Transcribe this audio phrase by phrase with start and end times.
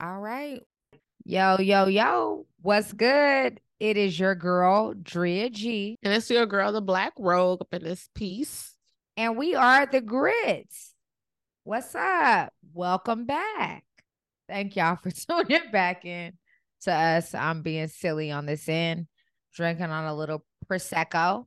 [0.00, 0.60] All right.
[1.24, 2.46] Yo, yo, yo.
[2.62, 3.60] What's good?
[3.80, 8.08] It is your girl, Drea G, And it's your girl, the Blackrouge, up in this
[8.14, 8.77] piece.
[9.18, 10.94] And we are the Grits.
[11.64, 12.52] What's up?
[12.72, 13.82] Welcome back.
[14.48, 15.10] Thank y'all for
[15.48, 16.34] tuning back in
[16.82, 17.34] to us.
[17.34, 19.08] I'm being silly on this end,
[19.52, 21.46] drinking on a little Prosecco.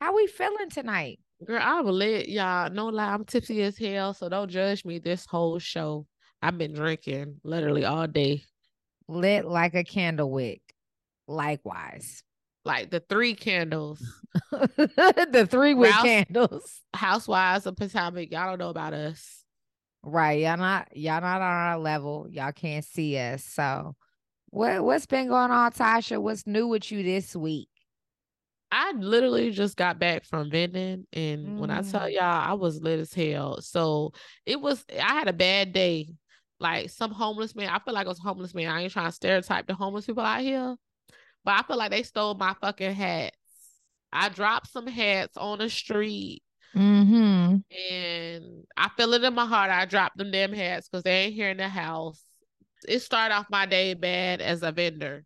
[0.00, 1.20] How we feeling tonight?
[1.44, 2.70] Girl, I'm lit, y'all.
[2.70, 6.06] No lie, I'm tipsy as hell, so don't judge me this whole show.
[6.40, 8.44] I've been drinking literally all day.
[9.08, 10.62] Lit like a candle wick.
[11.28, 12.22] Likewise.
[12.64, 14.02] Like the three candles.
[14.50, 16.80] the three wick Ralph- candles.
[16.94, 18.30] Housewives of Potomac.
[18.30, 19.44] Y'all don't know about us.
[20.02, 20.40] Right.
[20.40, 22.26] Y'all not y'all not on our level.
[22.30, 23.44] Y'all can't see us.
[23.44, 23.94] So
[24.50, 26.20] what what's been going on, Tasha?
[26.20, 27.68] What's new with you this week?
[28.72, 32.12] I literally just got back from vending, and when I tell Mm.
[32.14, 33.60] y'all, I was lit as hell.
[33.62, 34.12] So
[34.46, 34.84] it was.
[34.92, 36.08] I had a bad day.
[36.60, 37.70] Like some homeless man.
[37.70, 38.68] I feel like it was a homeless man.
[38.70, 40.76] I ain't trying to stereotype the homeless people out here,
[41.50, 43.36] but I feel like they stole my fucking hats.
[44.12, 46.42] I dropped some hats on the street,
[46.76, 47.56] Mm-hmm.
[47.92, 48.44] and
[48.76, 49.70] I feel it in my heart.
[49.72, 52.22] I dropped them damn hats because they ain't here in the house.
[52.86, 55.24] It started off my day bad as a vendor.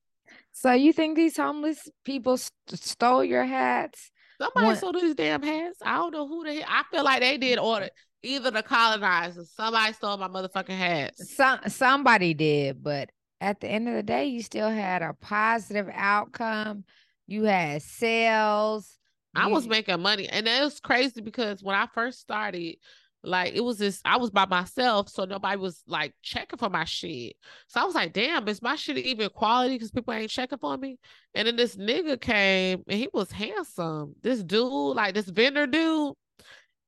[0.52, 4.10] So you think these homeless people st- stole your hats?
[4.40, 5.78] Somebody One- stole these damn hats.
[5.84, 6.64] I don't know who the hell.
[6.66, 7.90] I feel like they did order
[8.22, 9.50] either the colonizers.
[9.54, 11.34] Somebody stole my motherfucking hats.
[11.36, 13.10] Some somebody did, but
[13.44, 16.84] at the end of the day, you still had a positive outcome.
[17.26, 18.98] You had sales.
[19.36, 22.76] I was making money, and it was crazy because when I first started,
[23.22, 24.00] like it was this.
[24.04, 27.34] I was by myself, so nobody was like checking for my shit.
[27.66, 29.74] So I was like, "Damn, is my shit even quality?
[29.74, 30.98] Because people ain't checking for me."
[31.34, 34.14] And then this nigga came, and he was handsome.
[34.22, 36.14] This dude, like this vendor dude,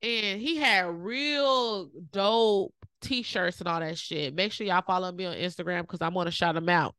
[0.02, 4.34] and he had real dope t-shirts and all that shit.
[4.34, 6.94] Make sure y'all follow me on Instagram because I'm gonna shout him out.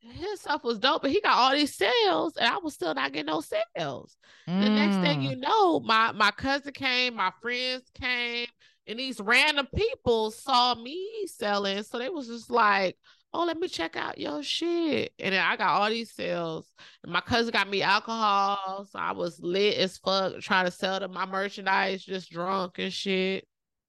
[0.00, 3.12] His stuff was dope, but he got all these sales, and I was still not
[3.12, 4.16] getting no sales.
[4.46, 5.30] The next thing Mm.
[5.30, 8.46] you know, my my cousin came, my friends came,
[8.86, 11.82] and these random people saw me selling.
[11.82, 12.96] So they was just like,
[13.34, 16.66] "Oh, let me check out your shit." And then I got all these sales.
[17.04, 20.98] And my cousin got me alcohol, so I was lit as fuck trying to sell
[20.98, 23.46] them my merchandise, just drunk and shit.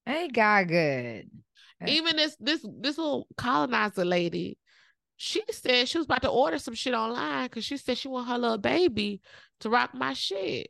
[0.07, 1.29] Ain't God good.
[1.81, 4.57] Uh, Even this this this little colonizer lady,
[5.17, 8.27] she said she was about to order some shit online because she said she want
[8.27, 9.21] her little baby
[9.59, 10.69] to rock my shit.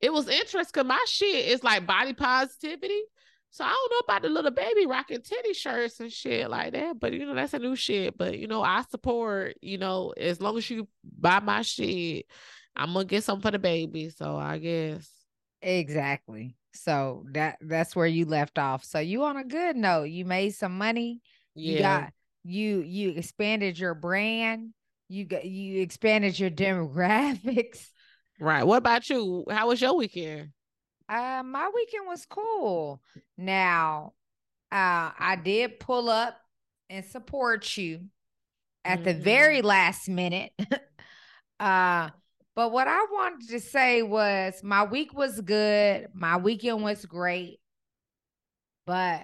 [0.00, 3.02] It was interesting because my shit is like body positivity.
[3.50, 6.98] So I don't know about the little baby rocking titty shirts and shit like that.
[6.98, 8.18] But you know, that's a new shit.
[8.18, 12.26] But you know, I support, you know, as long as you buy my shit,
[12.74, 14.10] I'm gonna get something for the baby.
[14.10, 15.08] So I guess.
[15.62, 16.56] Exactly.
[16.74, 18.84] So that that's where you left off.
[18.84, 20.04] So you on a good note.
[20.04, 21.20] You made some money.
[21.62, 21.82] You Yeah.
[21.82, 22.12] got
[22.44, 24.74] you you expanded your brand.
[25.08, 27.88] You got you expanded your demographics.
[28.38, 28.64] right.
[28.64, 29.44] What about you?
[29.50, 30.50] How was your weekend?
[31.08, 33.02] Uh my weekend was cool.
[33.36, 34.14] Now,
[34.72, 36.38] uh I did pull up
[36.90, 38.06] and support you
[38.84, 40.52] at the very last minute.
[41.60, 42.10] uh
[42.54, 46.08] but what I wanted to say was my week was good.
[46.14, 47.58] My weekend was great.
[48.86, 49.22] But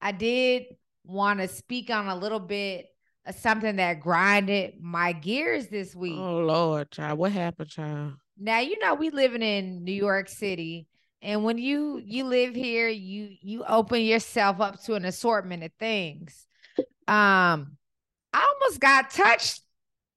[0.00, 0.64] I did
[1.04, 2.86] want to speak on a little bit
[3.26, 6.16] of something that grinded my gears this week.
[6.16, 7.18] Oh Lord, child.
[7.18, 8.14] What happened, child?
[8.38, 10.88] Now you know we living in New York City,
[11.20, 15.72] and when you you live here, you you open yourself up to an assortment of
[15.78, 16.46] things.
[17.08, 17.76] Um,
[18.32, 19.60] I almost got touched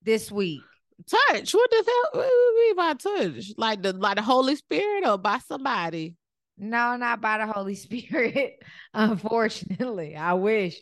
[0.03, 0.61] this week.
[1.09, 1.53] Touch.
[1.53, 2.21] What the hell?
[2.21, 3.51] What do mean by touch?
[3.57, 6.15] Like the like the Holy Spirit or by somebody?
[6.57, 8.63] No, not by the Holy Spirit.
[8.93, 10.77] Unfortunately, I wish.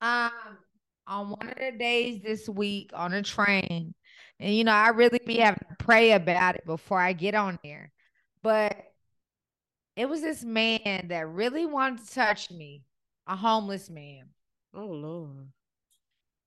[0.00, 0.30] Um,
[1.06, 3.94] on one of the days this week on a train,
[4.40, 7.58] and you know, I really be having to pray about it before I get on
[7.62, 7.92] there.
[8.42, 8.76] But
[9.96, 12.82] it was this man that really wanted to touch me,
[13.26, 14.30] a homeless man.
[14.74, 15.48] Oh Lord.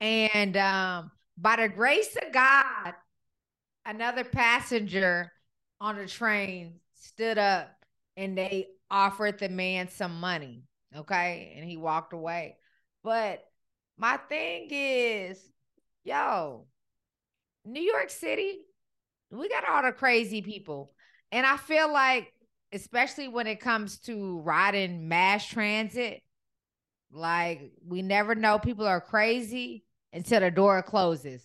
[0.02, 2.94] And um, by the grace of God,
[3.86, 5.32] another passenger
[5.80, 7.72] on the train stood up
[8.18, 10.64] and they offered the man some money.
[10.96, 11.54] Okay.
[11.56, 12.58] And he walked away.
[13.04, 13.44] But
[13.98, 15.40] my thing is,
[16.04, 16.66] yo,
[17.66, 18.60] New York City,
[19.31, 20.94] we got all the crazy people.
[21.31, 22.31] And I feel like,
[22.72, 26.22] especially when it comes to riding mass transit.
[27.12, 29.85] Like we never know people are crazy
[30.16, 31.44] until the door closes.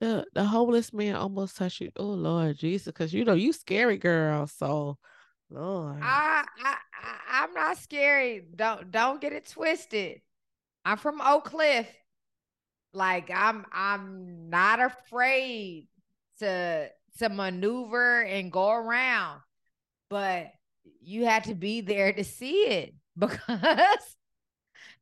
[0.00, 1.90] The the homeless man almost touched you.
[1.96, 4.46] Oh Lord Jesus, because you know you scary girl.
[4.46, 4.98] So
[5.50, 6.00] Lord.
[6.02, 8.44] I, I I I'm not scary.
[8.54, 10.20] Don't don't get it twisted.
[10.84, 11.88] I'm from Oak Cliff.
[12.92, 15.88] Like I'm I'm not afraid
[16.40, 19.40] to to maneuver and go around.
[20.10, 20.52] But
[21.00, 24.16] you had to be there to see it because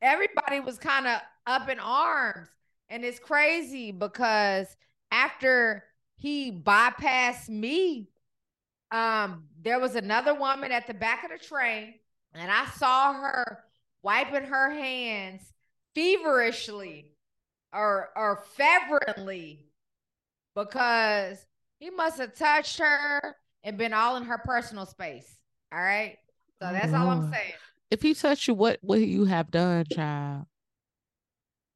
[0.01, 2.49] everybody was kind of up in arms.
[2.89, 4.67] And it's crazy because
[5.11, 5.85] after
[6.17, 8.09] he bypassed me,
[8.91, 11.95] um, there was another woman at the back of the train,
[12.35, 13.65] and I saw her
[14.03, 15.41] wiping her hands
[15.95, 17.13] feverishly
[17.73, 19.67] or or fervently
[20.55, 21.45] because
[21.79, 25.39] he must have touched her and been all in her personal space.
[25.73, 26.19] All right.
[26.61, 27.55] So that's all I'm saying.
[27.91, 30.47] If he touched you, what would you have done, child?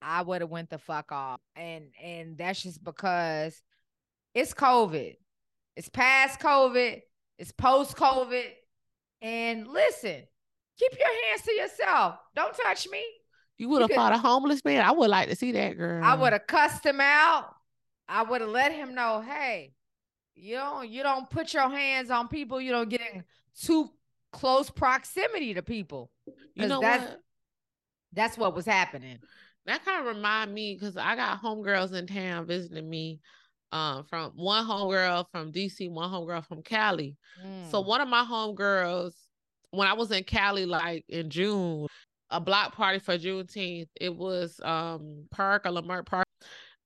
[0.06, 1.41] I would have went the fuck off.
[1.56, 3.61] And and that's just because
[4.35, 5.17] it's COVID.
[5.75, 7.03] It's past COVID.
[7.38, 8.47] It's post COVID.
[9.20, 10.23] And listen,
[10.79, 12.17] keep your hands to yourself.
[12.37, 13.03] Don't touch me.
[13.58, 14.85] You would have fought a homeless man.
[14.85, 16.05] I would like to see that girl.
[16.05, 17.55] I would have cussed him out.
[18.09, 19.73] I would have let him know, hey,
[20.37, 22.61] you don't you don't put your hands on people.
[22.61, 23.25] You don't get in
[23.61, 23.91] too
[24.32, 26.12] close proximity to people.
[26.55, 27.20] You know that's, what?
[28.12, 29.19] That's what was happening.
[29.66, 33.20] That kind of remind me because I got homegirls in town visiting me.
[33.72, 37.16] Um, from one homegirl from DC, one homegirl from Cali.
[37.44, 37.68] Mm.
[37.70, 39.12] So one of my homegirls,
[39.70, 41.88] when I was in Cali, like in June,
[42.30, 43.88] a block party for Juneteenth.
[44.00, 46.26] It was um Park or Leimert Park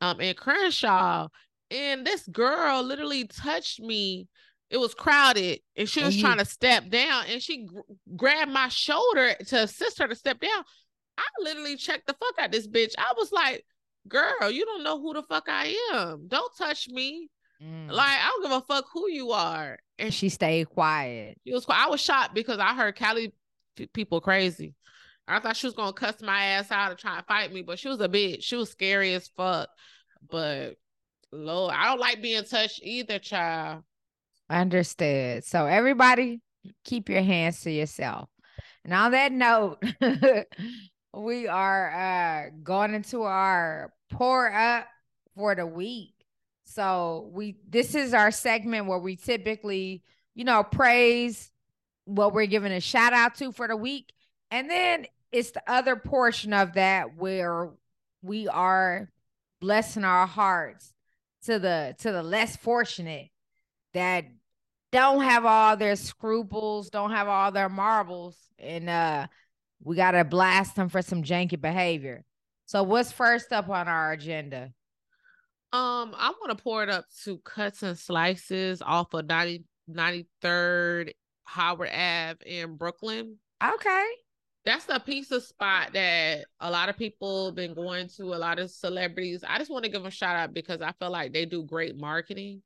[0.01, 1.29] um in Crenshaw.
[1.71, 4.29] And this girl literally touched me.
[4.71, 6.27] It was crowded and she was mm-hmm.
[6.27, 7.81] trying to step down and she gr-
[8.17, 10.63] grabbed my shoulder to assist her to step down.
[11.19, 12.93] I literally checked the fuck out this bitch.
[12.99, 13.65] I was like,
[14.09, 16.27] girl, you don't know who the fuck I am.
[16.29, 17.29] Don't touch me.
[17.63, 17.91] Mm.
[17.91, 19.79] Like, I don't give a fuck who you are.
[19.99, 21.39] And she stayed quiet.
[21.47, 23.35] She was I was shocked because I heard Cali
[23.93, 24.75] people crazy.
[25.29, 27.79] I thought she was gonna cuss my ass out and try and fight me, but
[27.79, 28.43] she was a bitch.
[28.43, 29.69] She was scary as fuck.
[30.29, 30.77] But
[31.33, 33.85] Lord, I don't like being touched either, child.
[34.49, 35.45] Understood.
[35.45, 36.41] So everybody
[36.85, 38.29] keep your hands to yourself.
[38.85, 39.83] And on that note,
[41.15, 44.87] we are uh going into our pour up
[45.35, 46.15] for the week.
[46.65, 50.03] So we this is our segment where we typically,
[50.35, 51.51] you know, praise
[52.05, 54.13] what we're giving a shout out to for the week.
[54.51, 57.71] And then it's the other portion of that where
[58.23, 59.11] we are
[59.61, 60.93] blessing our hearts
[61.45, 63.31] to the to the less fortunate
[63.95, 64.27] that
[64.93, 69.27] don't have all their scruples, don't have all their marbles, and uh
[69.83, 72.25] we gotta blast them for some janky behavior.
[72.67, 74.73] So what's first up on our agenda?
[75.73, 81.13] Um, I want to pour it up to cuts and slices off of 90, 93rd
[81.45, 83.37] Howard Ave in Brooklyn.
[83.63, 84.07] Okay
[84.65, 88.71] that's a pizza spot that a lot of people been going to a lot of
[88.71, 91.65] celebrities i just want to give a shout out because i feel like they do
[91.65, 92.63] great marketing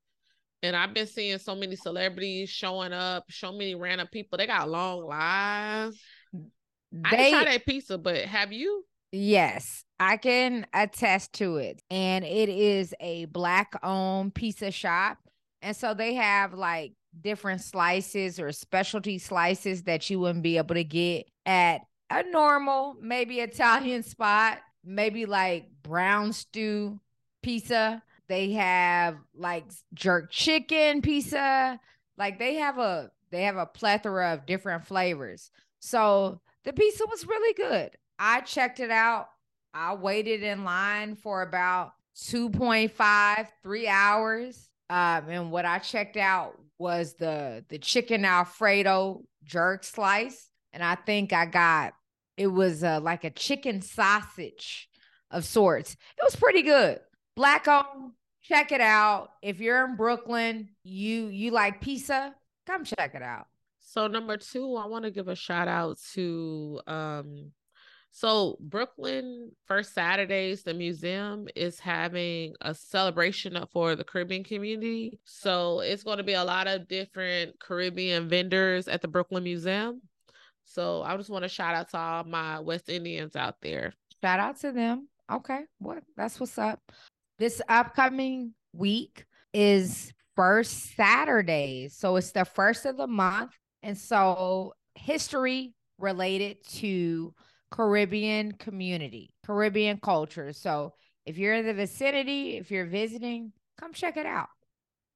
[0.62, 4.68] and i've been seeing so many celebrities showing up so many random people they got
[4.68, 6.00] long lines
[7.10, 12.24] they, i try that pizza but have you yes i can attest to it and
[12.24, 15.18] it is a black owned pizza shop
[15.62, 20.74] and so they have like different slices or specialty slices that you wouldn't be able
[20.74, 27.00] to get at a normal, maybe Italian spot, maybe like brown stew
[27.42, 28.02] pizza.
[28.28, 31.80] They have like jerk chicken pizza.
[32.16, 35.50] Like they have a they have a plethora of different flavors.
[35.80, 37.90] So the pizza was really good.
[38.18, 39.28] I checked it out.
[39.72, 44.68] I waited in line for about 2.5, three hours.
[44.88, 50.94] Um, and what I checked out was the the chicken alfredo jerk slice and i
[50.94, 51.94] think i got
[52.36, 54.88] it was uh, like a chicken sausage
[55.30, 56.98] of sorts it was pretty good
[57.36, 62.34] black owned check it out if you're in brooklyn you you like pizza
[62.66, 63.46] come check it out
[63.94, 67.52] so number two i want to give a shout out to um
[68.16, 75.18] so Brooklyn First Saturdays, the museum is having a celebration for the Caribbean community.
[75.24, 80.00] So it's going to be a lot of different Caribbean vendors at the Brooklyn Museum.
[80.64, 83.92] So I just want to shout out to all my West Indians out there.
[84.22, 85.08] Shout out to them.
[85.28, 86.80] Okay, what that's what's up.
[87.40, 91.88] This upcoming week is first Saturday.
[91.88, 93.50] So it's the first of the month
[93.84, 97.34] And so history related to
[97.70, 100.54] Caribbean community, Caribbean culture.
[100.54, 100.94] So
[101.26, 104.48] if you're in the vicinity, if you're visiting, come check it out.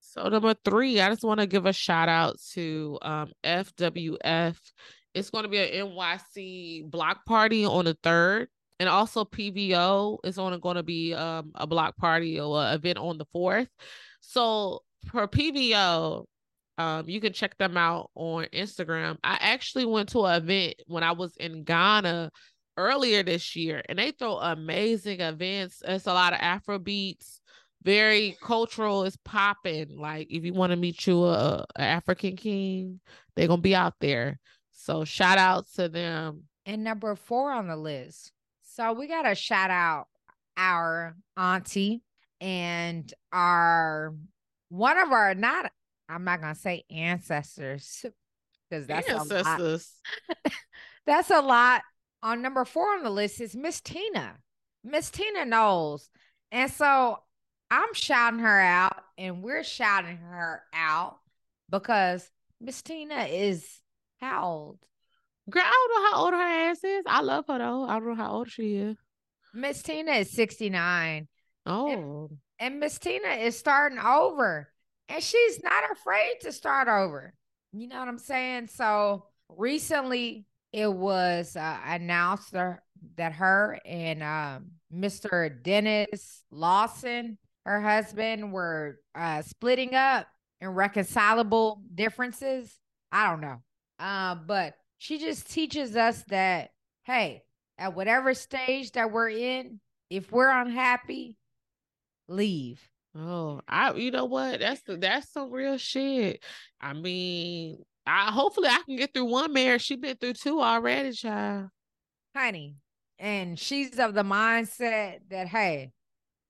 [0.00, 4.58] So number three, I just want to give a shout out to um, FWF.
[5.14, 8.48] It's going to be an NYC block party on the third,
[8.78, 13.16] and also PVO is only going to be um, a block party or event on
[13.16, 13.68] the fourth.
[14.20, 16.26] So for PVO,
[16.78, 19.18] um, you can check them out on Instagram.
[19.24, 22.30] I actually went to an event when I was in Ghana
[22.76, 25.82] earlier this year, and they throw amazing events.
[25.84, 27.40] It's a lot of Afro beats,
[27.82, 29.04] very cultural.
[29.04, 29.98] It's popping.
[29.98, 33.00] Like if you want to meet you a, a African king,
[33.34, 34.38] they're gonna be out there.
[34.70, 36.44] So shout out to them.
[36.64, 38.32] And number four on the list.
[38.62, 40.06] So we got to shout out
[40.56, 42.02] our auntie
[42.40, 44.14] and our
[44.68, 45.72] one of our not
[46.08, 48.04] I'm not gonna say ancestors
[48.68, 49.92] because that's ancestors.
[50.28, 50.52] A lot.
[51.06, 51.82] that's a lot.
[52.22, 54.36] On number four on the list is Miss Tina.
[54.84, 56.10] Miss Tina Knowles.
[56.50, 57.18] And so
[57.70, 61.18] I'm shouting her out, and we're shouting her out
[61.70, 62.28] because
[62.60, 63.80] Miss Tina is
[64.20, 64.78] how old?
[65.50, 67.04] Girl, I don't know how old her ass is.
[67.06, 67.84] I love her though.
[67.84, 68.96] I don't know how old she is.
[69.54, 71.28] Miss Tina is 69.
[71.66, 71.90] Oh.
[71.90, 74.68] And, and Miss Tina is starting over.
[75.08, 77.32] And she's not afraid to start over.
[77.72, 78.68] You know what I'm saying?
[78.68, 85.62] So recently it was uh, announced that her and um, Mr.
[85.62, 90.26] Dennis Lawson, her husband, were uh, splitting up
[90.60, 92.74] and reconcilable differences.
[93.12, 93.62] I don't know.
[93.98, 96.70] Uh, but she just teaches us that,
[97.04, 97.42] hey,
[97.78, 101.36] at whatever stage that we're in, if we're unhappy,
[102.28, 102.80] leave.
[103.16, 104.60] Oh, I you know what?
[104.60, 106.42] That's the, that's some real shit.
[106.80, 109.82] I mean, I hopefully I can get through one marriage.
[109.82, 111.68] She been through two already, child.
[112.34, 112.76] Honey.
[113.18, 115.92] And she's of the mindset that hey,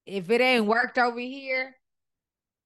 [0.04, 1.74] if it ain't worked over here,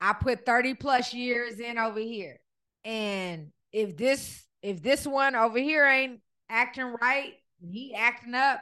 [0.00, 2.40] I put 30 plus years in over here.
[2.84, 8.60] And if this if this one over here ain't acting right, he acting up,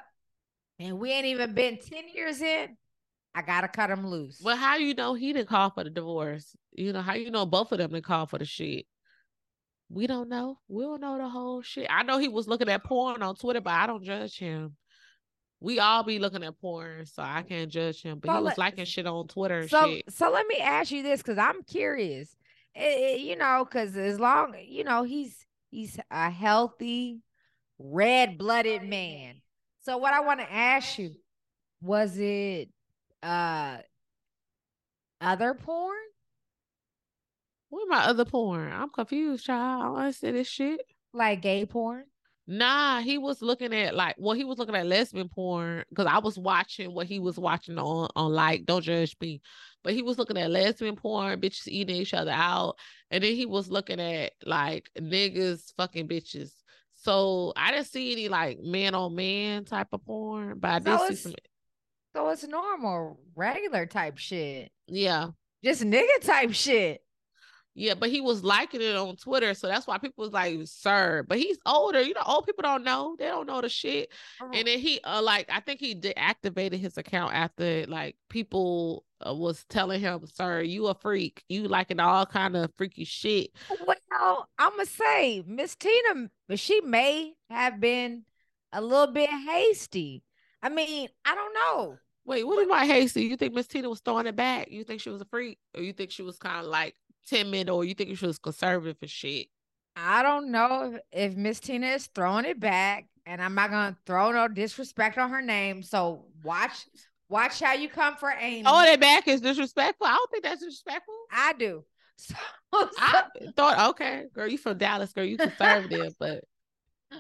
[0.79, 2.77] and we ain't even been 10 years in,
[3.35, 4.41] I gotta cut him loose.
[4.43, 6.57] Well, how you know he didn't call for the divorce?
[6.73, 8.87] You know how you know both of them didn't call for the shit.
[9.89, 10.59] We don't know.
[10.69, 11.87] We don't know the whole shit.
[11.91, 14.77] I know he was looking at porn on Twitter, but I don't judge him.
[15.61, 18.19] We all be looking at porn, so I can't judge him.
[18.19, 19.69] But so he was liking shit on Twitter.
[19.69, 20.05] so, shit.
[20.09, 22.35] so let me ask you this, because I'm curious.
[22.75, 27.21] It, it, you know, because as long you know he's he's a healthy,
[27.79, 29.43] red blooded man.
[29.81, 31.15] So what I want to ask you
[31.81, 32.69] was it
[33.23, 33.79] uh
[35.21, 35.97] other porn?
[37.69, 38.73] What my other porn?
[38.73, 39.83] I'm confused, child.
[39.83, 40.81] I don't understand this shit.
[41.13, 42.05] Like gay porn?
[42.47, 46.19] Nah, he was looking at like well, he was looking at lesbian porn because I
[46.19, 49.41] was watching what he was watching on on like don't judge me,
[49.85, 52.77] but he was looking at lesbian porn, bitches eating each other out,
[53.13, 56.51] and then he was looking at like niggas fucking bitches.
[56.95, 60.99] So I didn't see any like man on man type of porn, but I did
[60.99, 61.35] so see some
[62.15, 64.71] so it's normal, regular type shit.
[64.87, 65.29] Yeah.
[65.63, 67.03] Just nigga type shit.
[67.75, 71.25] Yeah, but he was liking it on Twitter, so that's why people was like, "Sir,"
[71.29, 72.03] but he's older.
[72.03, 74.11] You know, old people don't know; they don't know the shit.
[74.43, 74.51] Oh.
[74.53, 79.33] And then he, uh, like, I think he deactivated his account after like people uh,
[79.33, 81.45] was telling him, "Sir, you a freak.
[81.49, 83.51] You liking all kind of freaky shit."
[83.87, 88.25] Well, I'm gonna say Miss Tina, she may have been
[88.73, 90.23] a little bit hasty
[90.63, 91.99] I mean, I don't know.
[92.25, 93.25] Wait, what is my hasty?
[93.25, 94.71] You think Miss Tina was throwing it back?
[94.71, 96.95] You think she was a freak, or you think she was kind of like
[97.27, 99.47] timid, or you think she was conservative and shit?
[99.97, 103.97] I don't know if, if Miss Tina is throwing it back, and I'm not gonna
[104.07, 105.83] throw no disrespect on her name.
[105.83, 106.87] So watch,
[107.29, 108.65] watch how you come for Amy.
[108.67, 110.07] Oh, that back is disrespectful.
[110.07, 111.15] I don't think that's disrespectful.
[111.33, 111.85] I do.
[112.23, 112.35] So,
[112.99, 113.25] I
[113.57, 116.45] thought, okay, girl, you from Dallas, girl, you conservative, but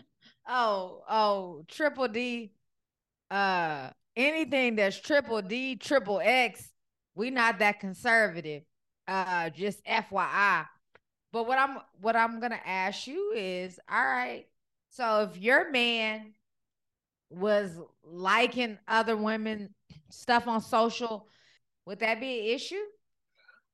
[0.46, 2.52] oh, oh, Triple D
[3.30, 6.70] uh anything that's triple D, triple X,
[7.14, 8.62] we not that conservative.
[9.06, 10.66] Uh just FYI.
[11.32, 14.46] But what I'm what I'm gonna ask you is, all right,
[14.90, 16.32] so if your man
[17.30, 19.72] was liking other women
[20.10, 21.28] stuff on social,
[21.86, 22.82] would that be an issue?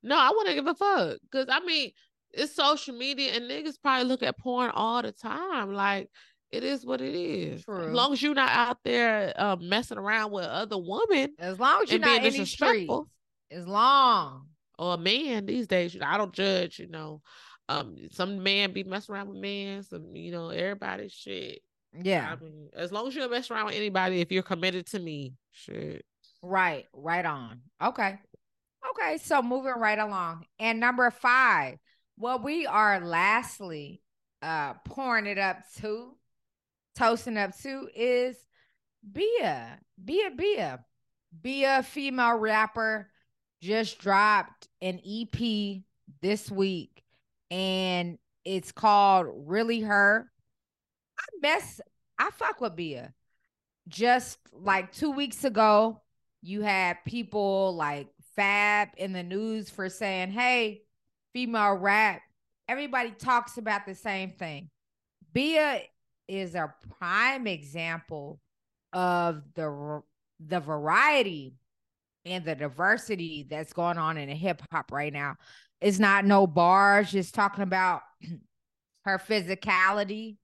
[0.02, 1.18] No, I wouldn't give a fuck.
[1.32, 1.90] Cause I mean,
[2.32, 5.72] it's social media and niggas probably look at porn all the time.
[5.72, 6.10] Like
[6.52, 7.64] it is what it is.
[7.64, 7.88] True.
[7.88, 11.34] As long as you're not out there uh, messing around with other women.
[11.38, 13.08] As long as you're not being disrespectful.
[13.50, 14.46] As long.
[14.78, 17.22] Or a man these days, you know, I don't judge, you know.
[17.68, 21.62] Um, some man be messing around with men, some you know, everybody shit.
[22.00, 22.32] Yeah.
[22.32, 25.00] I mean, as long as you don't mess around with anybody, if you're committed to
[25.00, 26.04] me, shit.
[26.42, 27.60] Right, right on.
[27.82, 28.18] Okay.
[28.90, 30.44] Okay, so moving right along.
[30.60, 31.78] And number five,
[32.16, 34.00] what we are lastly
[34.42, 36.14] uh pouring it up to,
[36.96, 38.36] toasting up to is
[39.12, 39.78] Bia.
[40.02, 40.84] Bia Bia.
[41.42, 43.10] Bia, female rapper,
[43.60, 45.82] just dropped an EP
[46.22, 47.02] this week
[47.50, 50.30] and it's called Really Her.
[51.18, 51.80] I mess
[52.18, 53.12] I fuck with Bia.
[53.88, 56.00] Just like two weeks ago,
[56.42, 60.82] you had people like Fab in the news for saying, hey,
[61.32, 62.22] female rap,
[62.68, 64.70] everybody talks about the same thing.
[65.32, 65.82] Bia
[66.28, 68.40] is a prime example
[68.92, 70.02] of the
[70.40, 71.54] the variety
[72.24, 75.36] and the diversity that's going on in hip hop right now.
[75.80, 78.02] It's not no bars, just talking about
[79.04, 80.36] her physicality,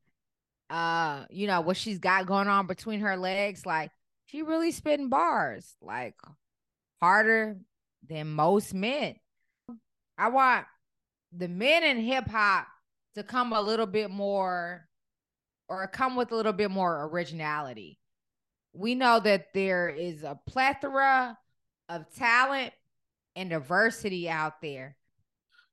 [0.70, 3.66] uh, you know, what she's got going on between her legs.
[3.66, 3.90] Like
[4.26, 6.14] she really spitting bars, like
[7.00, 7.58] harder
[8.08, 9.16] than most men.
[10.16, 10.66] I want
[11.32, 12.66] the men in hip hop
[13.14, 14.86] to come a little bit more
[15.72, 17.98] or come with a little bit more originality.
[18.72, 21.38] We know that there is a plethora
[21.88, 22.72] of talent
[23.36, 24.96] and diversity out there.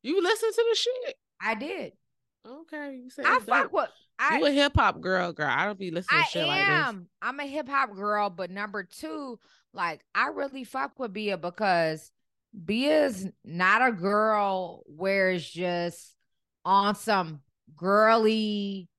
[0.01, 1.15] You listen to the shit?
[1.41, 1.93] I did.
[2.47, 3.01] Okay.
[3.03, 5.49] You said I fuck with I, you a hip hop girl, girl.
[5.49, 6.47] I don't be listening I to shit am.
[6.47, 7.07] like this.
[7.21, 9.39] I'm a hip hop girl, but number two,
[9.73, 12.11] like I really fuck with Bia because
[12.53, 16.15] Bia's not a girl where it's just
[16.65, 17.41] on some
[17.77, 18.89] girly,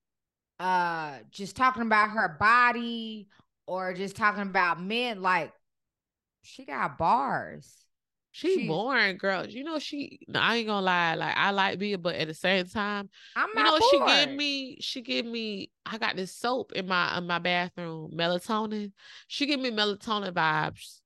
[0.60, 3.26] uh, just talking about her body
[3.66, 5.22] or just talking about men.
[5.22, 5.52] Like
[6.42, 7.74] she got bars.
[8.32, 9.44] She She's- boring, girl.
[9.46, 10.20] You know she.
[10.32, 11.14] I ain't gonna lie.
[11.16, 14.10] Like I like Bia, but at the same time, I'm you know she bored.
[14.10, 14.78] give me.
[14.80, 15.70] She give me.
[15.84, 18.92] I got this soap in my in my bathroom, melatonin.
[19.26, 21.00] She give me melatonin vibes.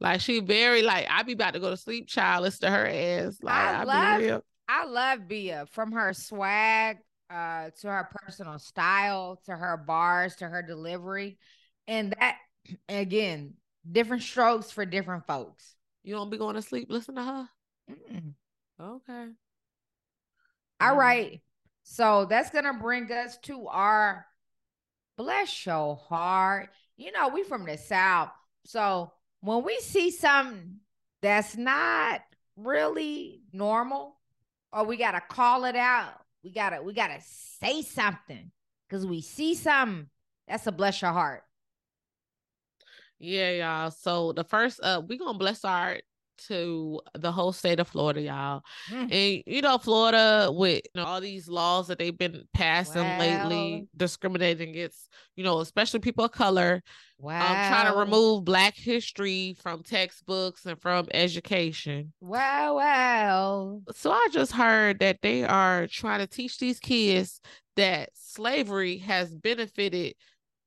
[0.00, 2.42] Like she very like I be about to go to sleep, child.
[2.42, 3.38] Listen to her ass.
[3.40, 4.42] Like I I, love-.
[4.68, 6.98] I love Bia from her swag
[7.30, 11.38] uh to her personal style to her bars to her delivery
[11.88, 12.36] and that
[12.88, 13.54] again
[13.90, 16.88] different strokes for different folks You don't be going to sleep.
[16.90, 17.48] Listen to her.
[17.90, 18.34] Mm.
[18.80, 19.28] Okay.
[20.80, 20.98] all Mm.
[20.98, 21.42] right
[21.82, 24.26] so that's gonna bring us to our
[25.16, 28.30] bless your heart you know we from the south
[28.64, 30.76] so when we see something
[31.22, 32.22] that's not
[32.56, 34.16] really normal
[34.72, 38.52] or we gotta call it out we gotta we gotta say something
[38.88, 40.06] because we see something
[40.46, 41.42] that's a bless your heart
[43.18, 43.90] Yeah, y'all.
[43.90, 45.98] So the first uh we gonna bless our
[46.48, 48.62] to the whole state of Florida, y'all.
[48.90, 49.12] Mm.
[49.12, 53.88] And you know, Florida with you know, all these laws that they've been passing lately,
[53.96, 56.82] discriminating against, you know, especially people of color,
[57.18, 62.12] wow um, trying to remove black history from textbooks and from education.
[62.20, 67.40] wow wow So I just heard that they are trying to teach these kids
[67.76, 70.14] that slavery has benefited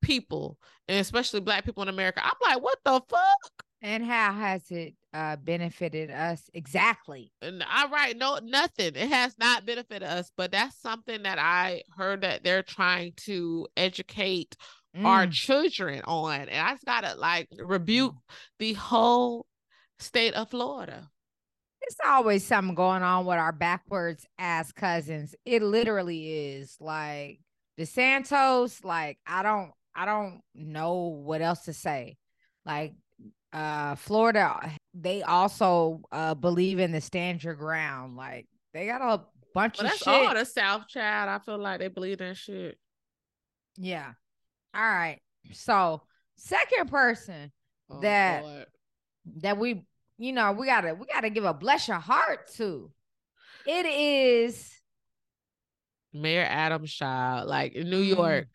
[0.01, 2.21] people, and especially black people in America.
[2.23, 3.65] I'm like, what the fuck?
[3.81, 8.95] and how has it uh benefited us exactly And I right, no, nothing.
[8.95, 13.67] It has not benefited us, but that's something that I heard that they're trying to
[13.77, 14.55] educate
[15.03, 15.31] our Mm.
[15.31, 16.49] children on.
[16.49, 18.15] And I just gotta like rebuke
[18.59, 19.45] the whole
[19.99, 21.09] state of Florida.
[21.81, 25.35] It's always something going on with our backwards ass cousins.
[25.45, 27.39] It literally is like
[27.79, 28.83] DeSantis.
[28.83, 32.17] Like I don't, I don't know what else to say.
[32.65, 32.93] Like
[33.53, 38.15] uh Florida, they also uh believe in the stand your ground.
[38.17, 39.21] Like they got a
[39.53, 40.07] bunch But of that's shit.
[40.27, 41.29] all the South child.
[41.29, 42.77] I feel like they believe in shit.
[43.77, 44.11] yeah.
[44.73, 45.19] All right.
[45.53, 46.01] So
[46.37, 47.51] second person
[47.89, 48.65] Oh, That- Lord.
[49.37, 49.83] that we,
[50.19, 52.91] you know, we gotta, we gotta give a bless your heart to.
[53.65, 54.71] It is
[56.13, 58.15] Mayor Adams child, like in New Mm.
[58.15, 58.37] York.
[58.43, 58.47] And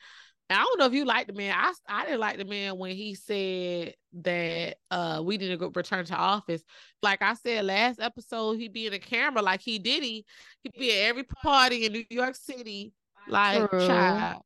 [0.54, 1.54] I don't know if you like the man.
[1.56, 6.04] I I didn't like the man when he said that uh we didn't go return
[6.06, 6.62] to office.
[7.02, 10.24] Like I said last episode, he be in the camera like he did he
[10.62, 12.92] he be at every party in New York City,
[13.28, 13.86] like True.
[13.86, 14.42] child.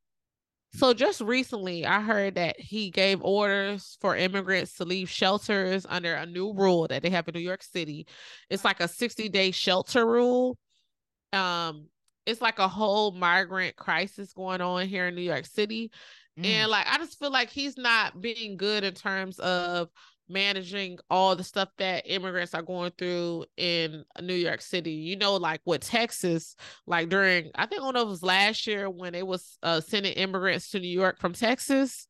[0.74, 6.14] So just recently, I heard that he gave orders for immigrants to leave shelters under
[6.14, 8.06] a new rule that they have in New York City.
[8.50, 10.58] It's like a 60 day shelter rule.
[11.32, 11.88] Um,
[12.28, 15.90] it's like a whole migrant crisis going on here in New York City.
[16.38, 16.44] Mm.
[16.44, 19.88] And like I just feel like he's not being good in terms of
[20.28, 24.92] managing all the stuff that immigrants are going through in New York City.
[24.92, 26.54] You know, like with Texas,
[26.86, 29.56] like during I think I don't know if it was last year when it was
[29.62, 32.06] uh, sending immigrants to New York from Texas.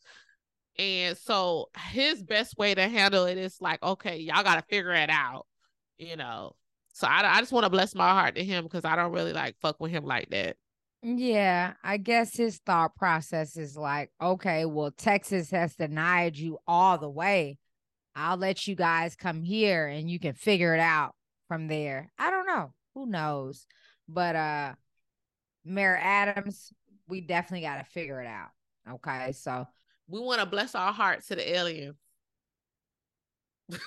[0.79, 4.93] And so his best way to handle it is like, okay, y'all got to figure
[4.93, 5.47] it out,
[5.97, 6.55] you know.
[6.99, 9.33] So I, I just want to bless my heart to him because I don't really
[9.33, 10.57] like fuck with him like that.
[11.01, 16.99] Yeah, I guess his thought process is like, okay, well, Texas has denied you all
[16.99, 17.59] the way.
[18.17, 21.15] I'll let you guys come here and you can figure it out
[21.47, 22.11] from there.
[22.19, 22.73] I don't know.
[22.97, 23.65] Who knows?
[24.09, 24.73] But uh
[25.65, 26.73] Mayor Adams,
[27.07, 28.49] we definitely got to figure it out.
[28.95, 29.31] Okay.
[29.33, 29.69] So
[30.09, 31.95] we want to bless our hearts to the aliens.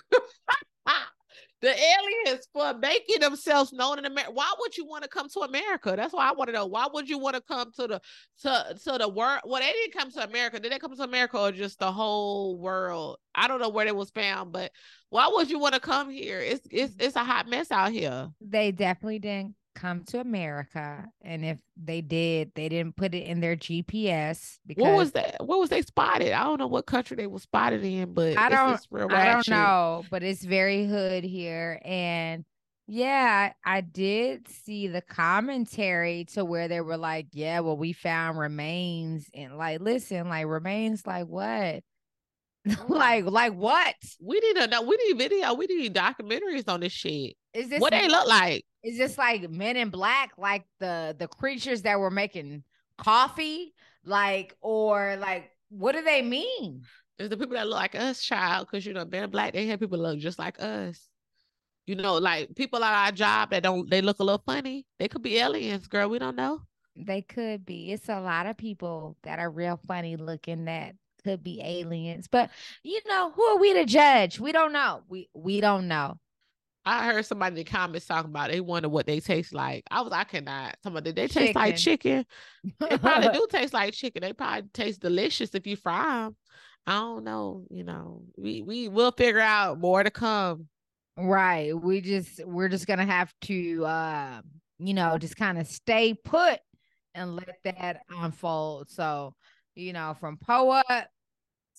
[1.61, 4.31] the aliens for making themselves known in America.
[4.31, 5.93] Why would you want to come to America?
[5.95, 6.65] That's why I want to know.
[6.65, 8.01] Why would you want to come to the
[8.41, 9.41] to to the world?
[9.45, 10.59] Well, they didn't come to America.
[10.59, 13.17] Did they come to America or just the whole world?
[13.35, 14.71] I don't know where they was found, but
[15.09, 16.39] why would you want to come here?
[16.39, 18.29] It's it's it's a hot mess out here.
[18.41, 23.39] They definitely didn't come to America, and if they did, they didn't put it in
[23.39, 24.57] their GPS.
[24.65, 25.45] Because what was that?
[25.45, 26.31] What was they spotted?
[26.31, 28.79] I don't know what country they were spotted in, but I don't.
[29.11, 32.45] I don't know, but it's very hood here, and
[32.87, 38.37] yeah, I did see the commentary to where they were like, "Yeah, well, we found
[38.37, 41.83] remains," and like, listen, like remains, like what?
[42.89, 43.95] like, like what?
[44.19, 44.81] We need know.
[44.81, 45.53] We need video.
[45.53, 47.35] We need documentaries on this shit.
[47.53, 48.65] Is this what they look like?
[48.83, 52.63] Is this like Men in Black, like the the creatures that were making
[52.97, 53.73] coffee,
[54.05, 56.83] like or like what do they mean?
[57.19, 59.67] It's the people that look like us, child, because you know Men in Black they
[59.67, 61.07] have people look just like us.
[61.85, 64.85] You know, like people at our job that don't they look a little funny.
[64.99, 66.09] They could be aliens, girl.
[66.09, 66.61] We don't know.
[66.95, 67.91] They could be.
[67.91, 72.27] It's a lot of people that are real funny looking that could be aliens.
[72.27, 72.49] But
[72.83, 74.39] you know, who are we to judge?
[74.39, 75.01] We don't know.
[75.07, 76.19] We we don't know.
[76.85, 79.83] I heard somebody in the comments talking about they wonder what they taste like.
[79.91, 80.75] I was I cannot.
[80.83, 82.25] Somebody they taste like chicken.
[82.79, 84.21] they probably do taste like chicken.
[84.21, 86.35] They probably taste delicious if you fry them.
[86.87, 87.65] I don't know.
[87.69, 90.67] You know, we we will figure out more to come.
[91.17, 91.77] Right.
[91.77, 94.41] We just we're just gonna have to uh
[94.79, 96.59] you know just kind of stay put
[97.13, 98.89] and let that unfold.
[98.89, 99.35] So
[99.75, 101.07] you know, from poet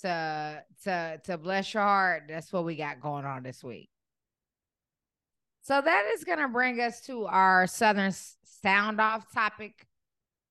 [0.02, 3.88] to to to bless your heart, that's what we got going on this week.
[5.62, 8.12] So that is going to bring us to our Southern
[8.62, 9.86] sound off topic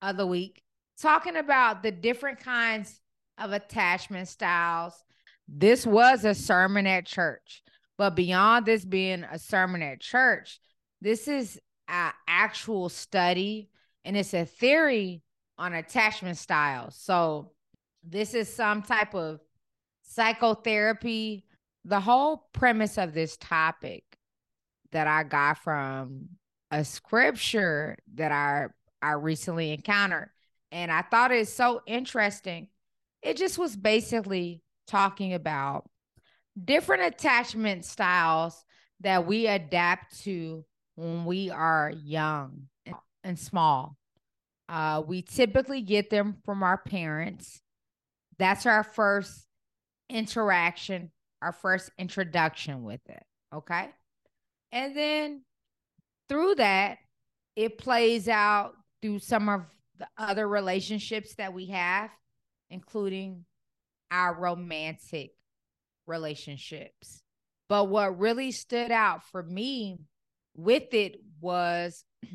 [0.01, 0.63] of the week,
[1.01, 3.01] talking about the different kinds
[3.37, 5.03] of attachment styles.
[5.49, 7.61] This was a sermon at church,
[7.97, 10.61] but beyond this being a sermon at church,
[11.01, 13.69] this is an actual study
[14.05, 15.23] and it's a theory
[15.57, 16.95] on attachment styles.
[16.95, 17.51] So
[18.01, 19.41] this is some type of
[20.03, 21.43] psychotherapy.
[21.83, 24.10] The whole premise of this topic
[24.91, 26.29] that I got from
[26.69, 28.67] a scripture that I
[29.01, 30.29] I recently encountered.
[30.71, 32.67] And I thought it's so interesting.
[33.21, 35.89] It just was basically talking about
[36.63, 38.63] different attachment styles
[39.01, 40.63] that we adapt to
[40.95, 42.67] when we are young
[43.23, 43.97] and small.
[44.69, 47.61] Uh, we typically get them from our parents.
[48.37, 49.45] That's our first
[50.09, 53.23] interaction, our first introduction with it.
[53.53, 53.89] Okay.
[54.71, 55.41] And then
[56.29, 56.97] through that,
[57.55, 59.61] it plays out through some of
[59.97, 62.09] the other relationships that we have,
[62.69, 63.45] including
[64.09, 65.31] our romantic
[66.07, 67.21] relationships.
[67.69, 69.99] But what really stood out for me
[70.55, 72.03] with it was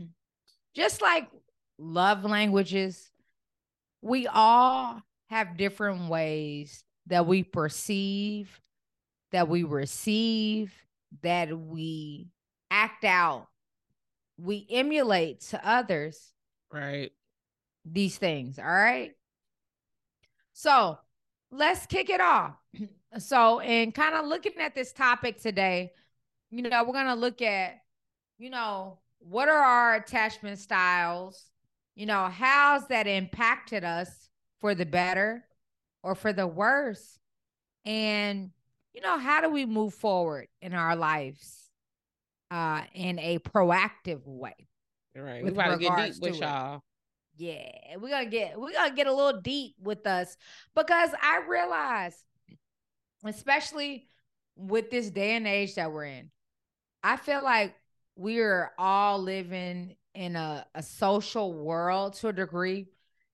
[0.75, 1.29] just like
[1.79, 3.11] love languages,
[4.03, 8.61] we all have different ways that we perceive,
[9.33, 10.73] that we receive,
[11.23, 12.29] that we
[12.71, 13.47] act out,
[14.39, 16.33] we emulate to others.
[16.73, 17.13] Right.
[17.85, 18.59] These things.
[18.59, 19.13] All right.
[20.53, 20.99] So
[21.51, 22.55] let's kick it off.
[23.19, 25.93] So, in kind of looking at this topic today,
[26.51, 27.77] you know, we're going to look at,
[28.37, 31.43] you know, what are our attachment styles?
[31.95, 34.29] You know, how's that impacted us
[34.61, 35.45] for the better
[36.03, 37.19] or for the worse?
[37.87, 38.51] And
[38.97, 41.71] you know, how do we move forward in our lives
[42.51, 44.55] uh in a proactive way?
[45.15, 45.45] Right.
[45.45, 46.81] We gotta get deep with y'all.
[47.37, 50.37] Yeah, we're gonna get we're gonna get a little deep with us
[50.75, 52.25] because I realize,
[53.25, 54.09] especially
[54.57, 56.31] with this day and age that we're in,
[57.03, 57.75] I feel like
[58.17, 62.87] we're all living in a, a social world to a degree.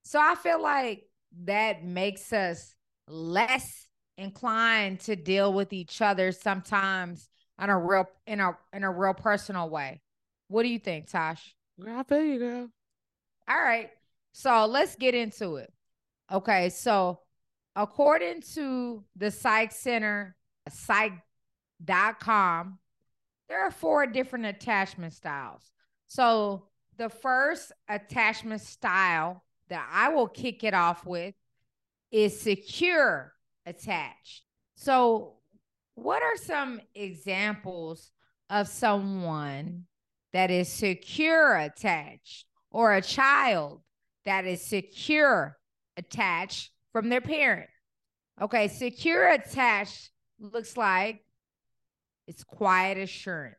[0.02, 1.08] So I feel like
[1.44, 2.74] that makes us
[3.06, 3.86] less
[4.22, 9.14] inclined to deal with each other sometimes on a real in a in a real
[9.14, 10.00] personal way.
[10.48, 11.54] What do you think, Tosh?
[11.86, 12.68] I feel you, girl.
[13.48, 13.90] All right.
[14.32, 15.72] So let's get into it.
[16.30, 16.68] Okay.
[16.70, 17.20] So
[17.76, 20.32] according to the Psych Central,
[20.68, 21.18] psych.com,
[23.48, 25.70] there are four different attachment styles.
[26.06, 31.34] So the first attachment style that I will kick it off with
[32.10, 33.32] is secure
[33.66, 34.42] attached.
[34.74, 35.34] So,
[35.94, 38.10] what are some examples
[38.48, 39.84] of someone
[40.32, 43.82] that is secure attached or a child
[44.24, 45.58] that is secure
[45.96, 47.68] attached from their parent?
[48.40, 51.20] Okay, secure attached looks like
[52.26, 53.56] it's quiet assurance.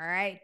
[0.00, 0.40] All right.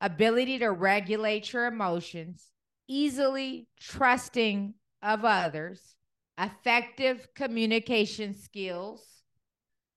[0.00, 2.50] Ability to regulate your emotions,
[2.88, 5.93] easily trusting of others,
[6.38, 9.02] effective communication skills,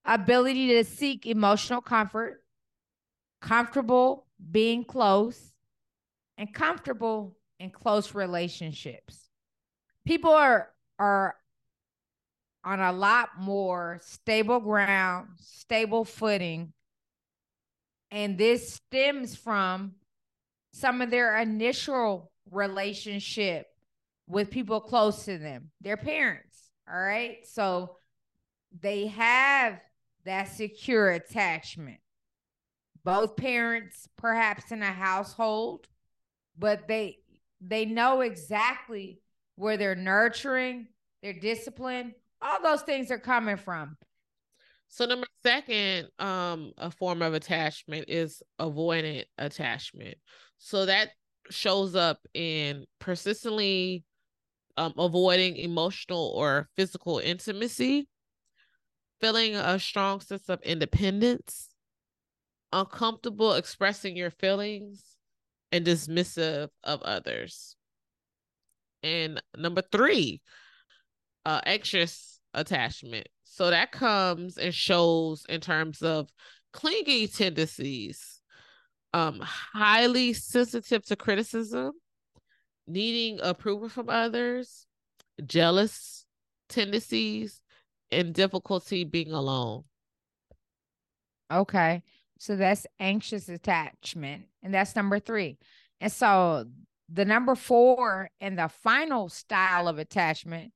[0.06, 2.44] ability to seek emotional comfort,
[3.42, 5.54] comfortable being close,
[6.38, 9.30] and comfortable in close relationships.
[10.06, 10.70] People are
[11.00, 11.36] are
[12.64, 16.74] on a lot more stable ground, stable footing.
[18.12, 19.94] And this stems from
[20.74, 23.68] some of their initial relationship
[24.28, 26.70] with people close to them, their parents.
[26.92, 27.38] All right.
[27.46, 27.96] So
[28.80, 29.80] they have
[30.26, 32.00] that secure attachment.
[33.04, 35.88] Both parents, perhaps in a household,
[36.58, 37.20] but they
[37.62, 39.22] they know exactly
[39.56, 40.88] where they're nurturing,
[41.24, 43.98] their discipline, all those things are coming from.
[44.90, 50.18] So number second, um, a form of attachment is avoidant attachment.
[50.60, 51.10] So that
[51.50, 54.04] shows up in persistently
[54.78, 58.08] um, avoiding emotional or physical intimacy,
[59.20, 61.70] feeling a strong sense of independence,
[62.72, 65.04] uncomfortable expressing your feelings,
[65.72, 67.76] and dismissive of others.
[69.04, 70.42] And number three,
[71.46, 73.28] uh, anxious attachment.
[73.44, 76.30] So that comes and shows in terms of
[76.74, 78.42] clingy tendencies,
[79.14, 81.94] um, highly sensitive to criticism,
[82.88, 84.86] needing approval from others,
[85.46, 86.26] jealous
[86.70, 87.62] tendencies,
[88.12, 89.84] and difficulty being alone.
[91.52, 92.04] Okay.
[92.40, 94.46] So that's anxious attachment.
[94.64, 95.58] And that's number three.
[96.00, 96.66] And so
[97.12, 100.74] the number four and the final style of attachment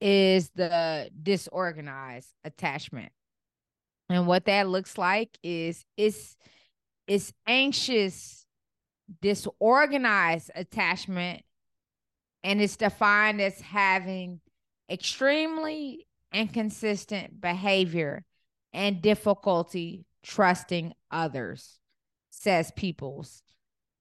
[0.00, 3.12] is the disorganized attachment.
[4.08, 6.36] And what that looks like is it's
[7.06, 8.46] it's anxious,
[9.20, 11.42] disorganized attachment
[12.44, 14.40] and it's defined as having
[14.90, 18.24] extremely inconsistent behavior
[18.72, 21.78] and difficulty trusting others,
[22.30, 23.42] says Peoples.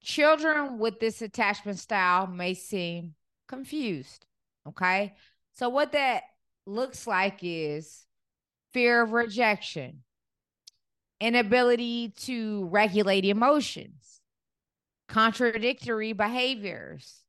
[0.03, 3.13] Children with this attachment style may seem
[3.47, 4.25] confused.
[4.67, 5.13] Okay.
[5.53, 6.23] So, what that
[6.65, 8.05] looks like is
[8.73, 10.03] fear of rejection,
[11.19, 14.21] inability to regulate emotions,
[15.07, 17.20] contradictory behaviors,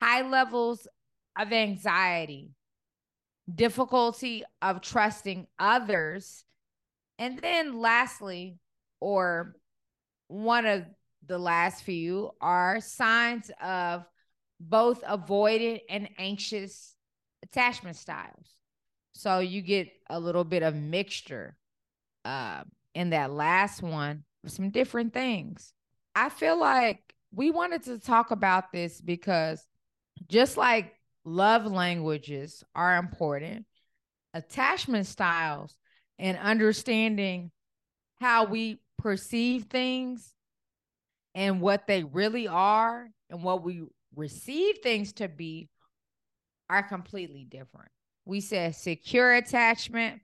[0.00, 0.86] high levels
[1.38, 2.50] of anxiety,
[3.52, 6.44] difficulty of trusting others,
[7.18, 8.58] and then lastly,
[9.00, 9.56] or
[10.28, 10.84] one of
[11.26, 14.04] the last few are signs of
[14.60, 16.96] both avoidant and anxious
[17.42, 18.56] attachment styles.
[19.12, 21.56] So you get a little bit of mixture
[22.24, 22.62] uh,
[22.94, 25.72] in that last one some different things.
[26.14, 29.66] I feel like we wanted to talk about this because
[30.28, 33.66] just like love languages are important,
[34.34, 35.76] attachment styles
[36.18, 37.50] and understanding
[38.20, 40.34] how we perceive things
[41.34, 43.82] and what they really are and what we
[44.16, 45.68] receive things to be
[46.68, 47.90] are completely different.
[48.24, 50.20] We said secure attachment,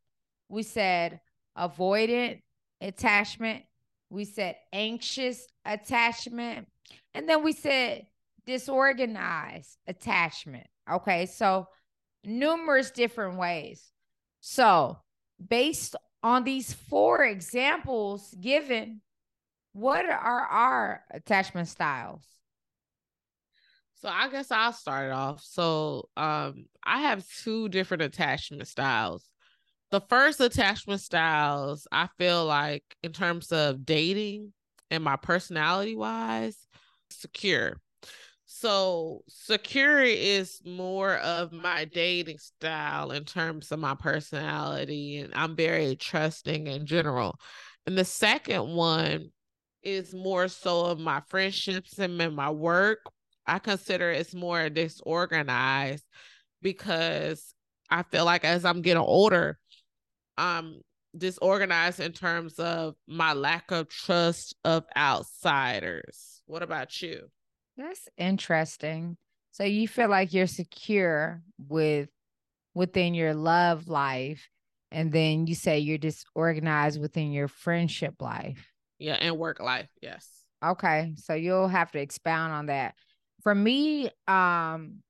[0.48, 1.20] we said
[1.56, 2.42] avoidant
[2.80, 3.62] attachment,
[4.10, 6.68] we said anxious attachment,
[7.14, 8.06] and then we said
[8.46, 10.66] disorganized attachment.
[10.90, 11.66] Okay, so
[12.24, 13.82] numerous different ways.
[14.40, 14.98] So,
[15.48, 19.00] based on these four examples given,
[19.72, 22.24] what are our attachment styles?
[23.96, 25.42] So I guess I'll start off.
[25.42, 29.28] So um I have two different attachment styles.
[29.90, 34.52] The first attachment styles, I feel like in terms of dating
[34.90, 36.56] and my personality wise,
[37.10, 37.80] secure.
[38.56, 45.56] So secure is more of my dating style in terms of my personality, and I'm
[45.56, 47.36] very trusting in general.
[47.84, 49.30] And the second one
[49.82, 53.00] is more so of my friendships and my work.
[53.44, 56.04] I consider it's more disorganized
[56.62, 57.54] because
[57.90, 59.58] I feel like as I'm getting older,
[60.38, 60.80] I'm
[61.18, 66.40] disorganized in terms of my lack of trust of outsiders.
[66.46, 67.30] What about you?
[67.76, 69.16] That's interesting.
[69.52, 72.08] So you feel like you're secure with
[72.74, 74.48] within your love life
[74.90, 78.72] and then you say you're disorganized within your friendship life.
[78.98, 79.88] Yeah, and work life.
[80.00, 80.28] Yes.
[80.64, 81.14] Okay.
[81.16, 82.94] So you'll have to expound on that.
[83.42, 85.02] For me, um,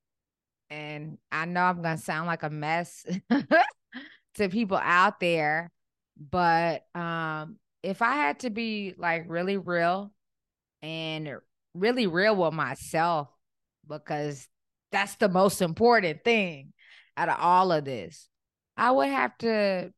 [0.70, 3.04] and I know I'm gonna sound like a mess
[4.34, 5.70] to people out there,
[6.18, 10.12] but um, if I had to be like really real
[10.82, 11.36] and
[11.74, 13.28] really real with myself,
[13.88, 14.46] because
[14.92, 16.72] that's the most important thing
[17.16, 18.28] out of all of this,
[18.76, 19.92] I would have to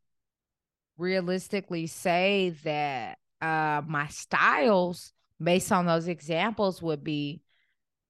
[0.99, 5.13] realistically say that uh, my styles
[5.43, 7.43] based on those examples would be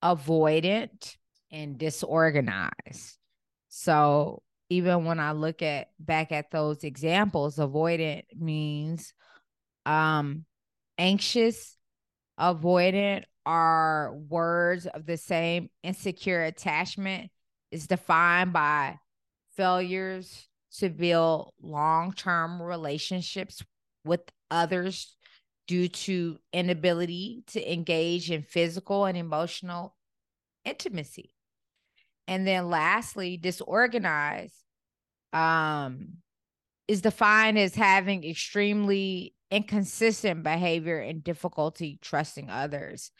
[0.02, 1.16] avoidant
[1.50, 3.18] and disorganized.
[3.68, 9.12] So even when I look at back at those examples, avoidant means
[9.84, 10.44] um
[10.98, 11.76] anxious,
[12.38, 17.30] avoidant are words of the same insecure attachment
[17.70, 18.98] is defined by
[19.56, 23.62] failures to build long-term relationships
[24.04, 25.16] with others
[25.66, 29.96] due to inability to engage in physical and emotional
[30.64, 31.32] intimacy.
[32.28, 34.54] And then lastly, disorganized
[35.32, 36.18] um,
[36.88, 43.10] is defined as having extremely inconsistent behavior and difficulty trusting others.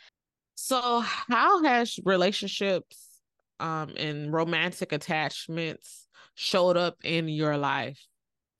[0.66, 3.20] So, how has relationships
[3.61, 8.05] um, and romantic attachments showed up in your life,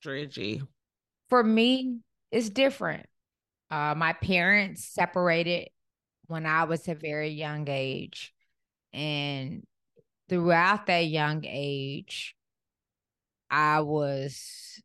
[0.01, 0.61] Drea G?
[1.27, 1.97] For me,
[2.31, 3.07] it's different.
[3.69, 5.67] Uh, my parents separated
[6.27, 8.33] when I was a very young age.
[8.93, 9.63] And
[10.29, 12.37] throughout that young age,
[13.51, 14.81] I was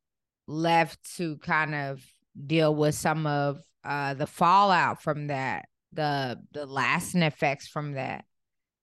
[0.49, 2.05] left to kind of
[2.49, 8.25] deal with some of uh, the fallout from that, the the lasting effects from that.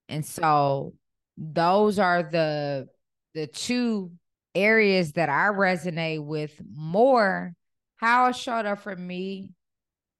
[0.07, 0.93] And so
[1.37, 2.87] those are the
[3.33, 4.11] the two
[4.55, 7.53] areas that I resonate with more.
[7.97, 9.51] How it showed up for me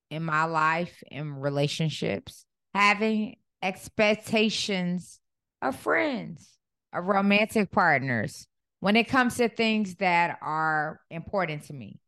[0.10, 5.20] in my life and relationships, having expectations
[5.62, 6.58] of friends,
[6.92, 8.48] of romantic partners
[8.80, 12.00] when it comes to things that are important to me.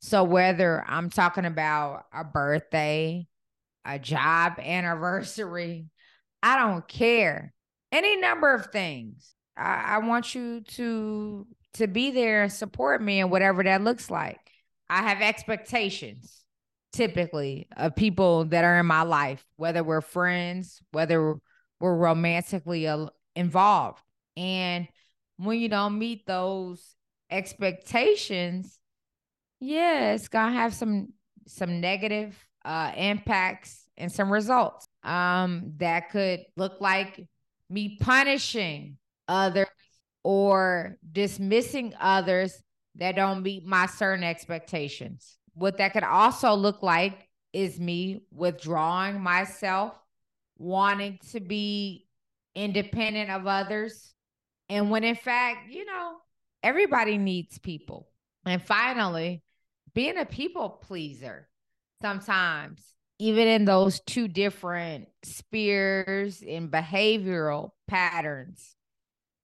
[0.00, 3.26] So, whether I'm talking about a birthday,
[3.84, 5.86] a job anniversary,
[6.42, 7.52] I don't care.
[7.92, 9.34] Any number of things.
[9.56, 14.10] I, I want you to to be there and support me and whatever that looks
[14.10, 14.40] like.
[14.88, 16.40] I have expectations
[16.92, 21.36] typically of people that are in my life, whether we're friends, whether
[21.78, 24.02] we're romantically uh, involved.
[24.36, 24.88] And
[25.36, 26.96] when you don't meet those
[27.30, 28.78] expectations,
[29.60, 31.12] yeah, it's gonna have some
[31.46, 34.86] some negative uh impacts and some results.
[35.02, 37.26] Um, that could look like
[37.68, 39.68] me punishing others
[40.22, 42.62] or dismissing others
[42.96, 45.38] that don't meet my certain expectations.
[45.54, 49.94] What that could also look like is me withdrawing myself,
[50.58, 52.06] wanting to be
[52.54, 54.14] independent of others.
[54.68, 56.16] And when in fact, you know,
[56.62, 58.08] everybody needs people.
[58.44, 59.42] And finally,
[59.94, 61.48] being a people pleaser
[62.02, 62.82] sometimes,
[63.18, 68.74] even in those two different spheres and behavioral patterns,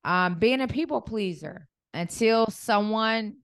[0.05, 3.37] um, being a people pleaser until someone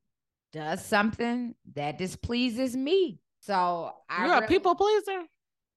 [0.52, 3.18] does something that displeases me.
[3.40, 5.22] So I You're really, a people pleaser?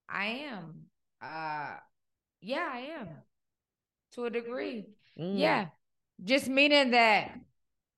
[0.09, 0.83] I am.
[1.21, 1.77] Uh
[2.41, 3.07] yeah, I am.
[4.13, 4.85] To a degree.
[5.19, 5.39] Mm.
[5.39, 5.67] Yeah.
[6.23, 7.31] Just meaning that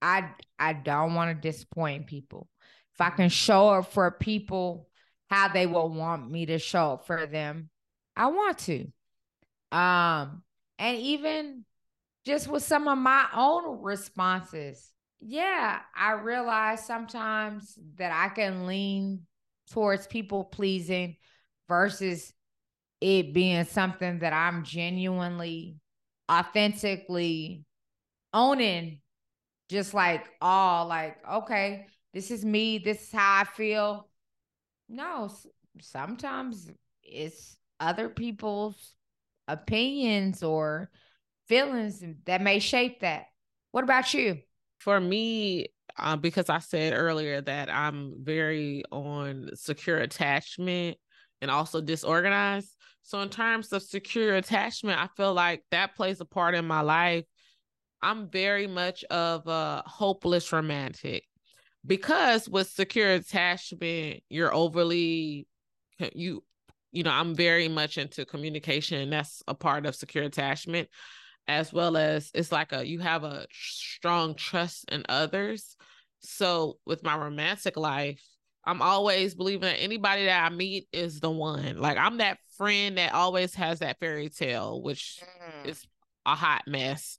[0.02, 2.48] I I don't want to disappoint people.
[2.94, 4.87] If I can show up for people
[5.30, 7.70] how they will want me to show up for them,
[8.16, 8.88] I want to.
[9.72, 10.44] Um
[10.80, 11.66] and even
[12.26, 19.22] just with some of my own responses yeah, I realize sometimes that I can lean
[19.72, 21.18] towards people pleasing
[21.68, 22.34] versus
[23.02, 25.78] it being something that I'm genuinely,
[26.32, 27.66] authentically
[28.34, 29.02] owning,
[29.70, 34.07] just like, all like, okay, this is me, this is how I feel.
[34.90, 35.30] No,
[35.82, 36.70] sometimes
[37.04, 38.96] it's other people's
[39.48, 40.90] opinions or
[41.48, 43.26] feelings that may shape that.
[43.72, 44.40] What about you?
[44.80, 45.68] For me,
[45.98, 50.98] uh, because I said earlier that I'm very on secure attachment
[51.42, 52.74] and also disorganized.
[53.04, 56.82] So, in terms of secure attachment, I feel like that plays a part in my
[56.82, 57.26] life.
[58.02, 61.24] I'm very much of a hopeless romantic
[61.88, 65.48] because with secure attachment, you're overly
[66.14, 66.44] you
[66.92, 70.90] you know, I'm very much into communication, and that's a part of secure attachment,
[71.48, 75.76] as well as it's like a you have a strong trust in others.
[76.20, 78.22] So with my romantic life,
[78.66, 81.78] I'm always believing that anybody that I meet is the one.
[81.78, 85.70] Like I'm that friend that always has that fairy tale, which mm.
[85.70, 85.86] is
[86.26, 87.18] a hot mess.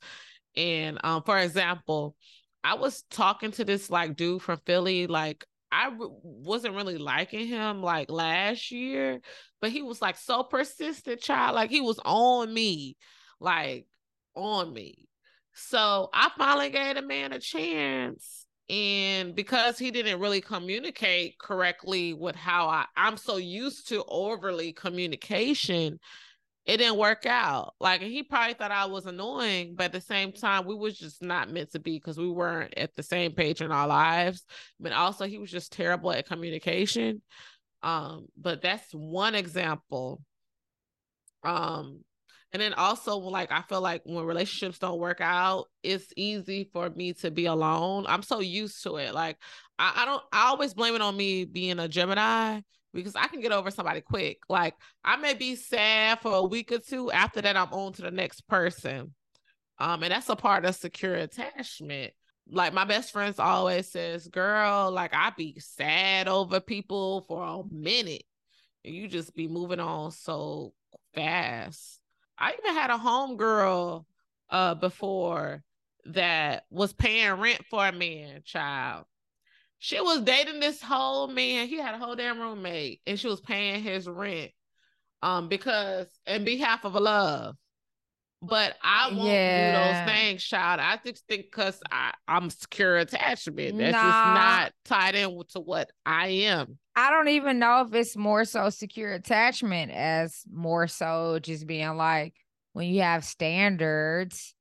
[0.56, 2.16] And um, for example,
[2.64, 7.82] I was talking to this like dude from Philly, like I wasn't really liking him
[7.82, 9.20] like last year,
[9.60, 11.54] but he was like so persistent, child.
[11.54, 12.96] Like he was on me,
[13.40, 13.86] like
[14.34, 15.08] on me.
[15.54, 18.46] So I finally gave the man a chance.
[18.70, 24.72] And because he didn't really communicate correctly with how I, I'm so used to overly
[24.74, 25.98] communication,
[26.68, 27.74] it didn't work out.
[27.80, 31.22] Like he probably thought I was annoying, but at the same time, we was just
[31.22, 34.44] not meant to be because we weren't at the same page in our lives.
[34.78, 37.22] But also he was just terrible at communication.
[37.82, 40.20] Um, but that's one example.
[41.42, 42.04] Um,
[42.52, 46.90] and then also like I feel like when relationships don't work out, it's easy for
[46.90, 48.04] me to be alone.
[48.06, 49.14] I'm so used to it.
[49.14, 49.38] Like
[49.78, 52.60] I, I don't I always blame it on me being a Gemini
[52.92, 54.38] because I can get over somebody quick.
[54.48, 54.74] Like
[55.04, 57.10] I may be sad for a week or two.
[57.10, 59.14] After that, I'm on to the next person.
[59.78, 62.12] Um, and that's a part of secure attachment.
[62.50, 67.74] Like my best friends always says, girl, like I be sad over people for a
[67.74, 68.24] minute.
[68.84, 70.72] And you just be moving on so
[71.14, 72.00] fast.
[72.38, 74.04] I even had a homegirl
[74.50, 75.62] uh before
[76.06, 79.04] that was paying rent for a man, child.
[79.78, 81.68] She was dating this whole man.
[81.68, 84.50] He had a whole damn roommate, and she was paying his rent,
[85.22, 87.56] um, because in behalf of a love.
[88.40, 90.04] But I won't yeah.
[90.04, 90.78] do those things, child.
[90.80, 93.78] I just think because I I'm secure attachment.
[93.78, 94.02] That's nah.
[94.02, 96.78] just not tied in to what I am.
[96.94, 101.96] I don't even know if it's more so secure attachment as more so just being
[101.96, 102.34] like
[102.74, 104.54] when you have standards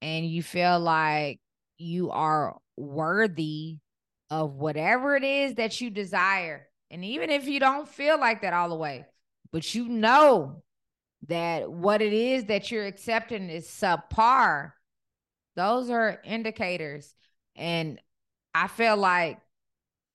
[0.00, 1.40] and you feel like
[1.76, 3.78] you are worthy
[4.30, 6.66] of whatever it is that you desire.
[6.90, 9.06] And even if you don't feel like that all the way,
[9.52, 10.62] but you know
[11.28, 14.72] that what it is that you're accepting is subpar,
[15.56, 17.14] those are indicators.
[17.56, 18.00] And
[18.54, 19.38] I feel like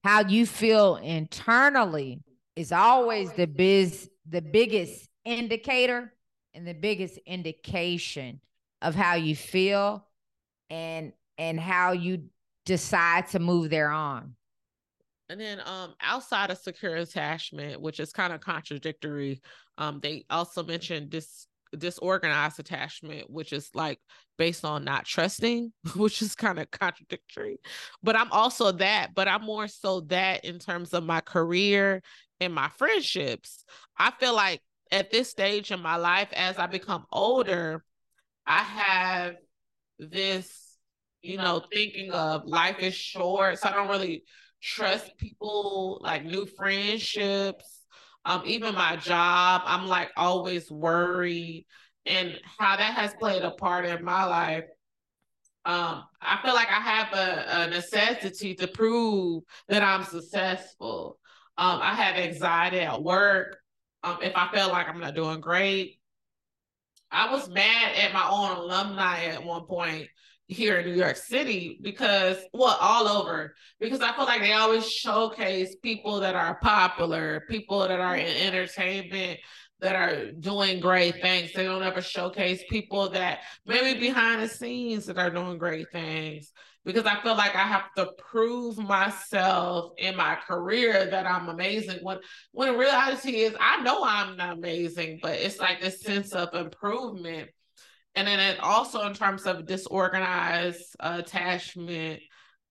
[0.04, 2.22] how you feel internally
[2.56, 6.14] is always the biz the biggest indicator
[6.54, 8.40] and the biggest indication
[8.82, 10.06] of how you feel
[10.70, 12.24] and and how you
[12.70, 14.36] decide to move there on.
[15.28, 19.42] And then um outside of secure attachment, which is kind of contradictory,
[19.80, 24.00] um, they also mentioned this disorganized attachment, which is like
[24.38, 27.58] based on not trusting, which is kind of contradictory.
[28.04, 32.04] But I'm also that, but I'm more so that in terms of my career
[32.40, 33.66] and my friendships.
[33.98, 34.62] I feel like
[34.92, 37.84] at this stage in my life, as I become older,
[38.46, 39.36] I have
[39.98, 40.69] this
[41.22, 43.60] you know, thinking of life is short.
[43.60, 44.24] So I don't really
[44.62, 47.86] trust people, like new friendships.
[48.26, 51.66] Um, even my job, I'm like always worried
[52.06, 54.66] and how that has played a part in my life.
[55.66, 61.20] Um, I feel like I have a, a necessity to prove that I'm successful.
[61.58, 63.58] Um, I have anxiety at work.
[64.04, 66.00] Um, if I feel like I'm not doing great,
[67.12, 70.08] I was mad at my own alumni at one point
[70.50, 74.90] here in New York City because, well, all over, because I feel like they always
[74.90, 79.40] showcase people that are popular, people that are in entertainment,
[79.80, 81.54] that are doing great things.
[81.54, 86.52] They don't ever showcase people that maybe behind the scenes that are doing great things
[86.84, 92.00] because I feel like I have to prove myself in my career that I'm amazing.
[92.02, 92.18] When
[92.52, 97.52] when reality is I know I'm not amazing, but it's like this sense of improvement
[98.16, 102.20] and then it also in terms of disorganized attachment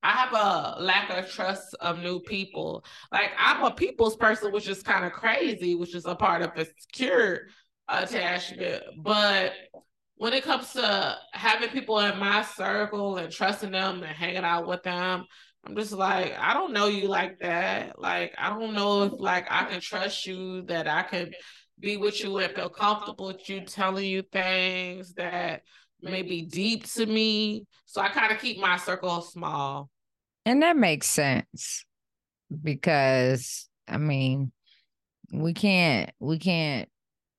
[0.02, 2.84] i have a lack of trust of new people.
[3.10, 6.52] Like i'm a people's person which is kind of crazy which is a part of
[6.56, 7.40] a secure
[7.88, 8.82] attachment.
[9.02, 9.52] But
[10.16, 14.66] when it comes to having people in my circle and trusting them and hanging out
[14.66, 15.24] with them
[15.64, 17.98] i'm just like i don't know you like that.
[17.98, 21.32] Like i don't know if like i can trust you that i can
[21.80, 25.62] be with you and feel comfortable with you telling you things that
[26.00, 27.66] may be deep to me.
[27.86, 29.90] So I kind of keep my circle small.
[30.44, 31.84] And that makes sense
[32.62, 34.52] because I mean,
[35.32, 36.88] we can't we can't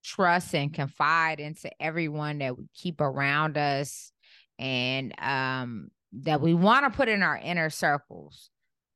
[0.03, 4.11] trust and confide into everyone that we keep around us
[4.57, 8.49] and um that we want to put in our inner circles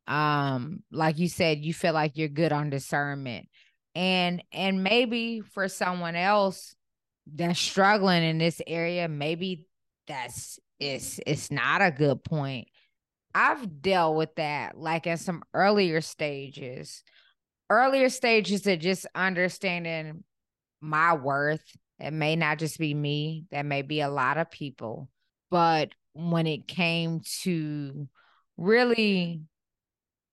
[0.08, 3.48] um like you said you feel like you're good on discernment
[3.96, 6.76] and and maybe for someone else
[7.26, 9.68] that's struggling in this area maybe
[10.08, 12.68] that's it's it's not a good point.
[13.36, 17.04] I've dealt with that like in some earlier stages
[17.70, 20.24] earlier stages of just understanding
[20.82, 21.64] my worth.
[22.00, 25.10] It may not just be me that may be a lot of people
[25.50, 28.08] but when it came to
[28.58, 29.42] really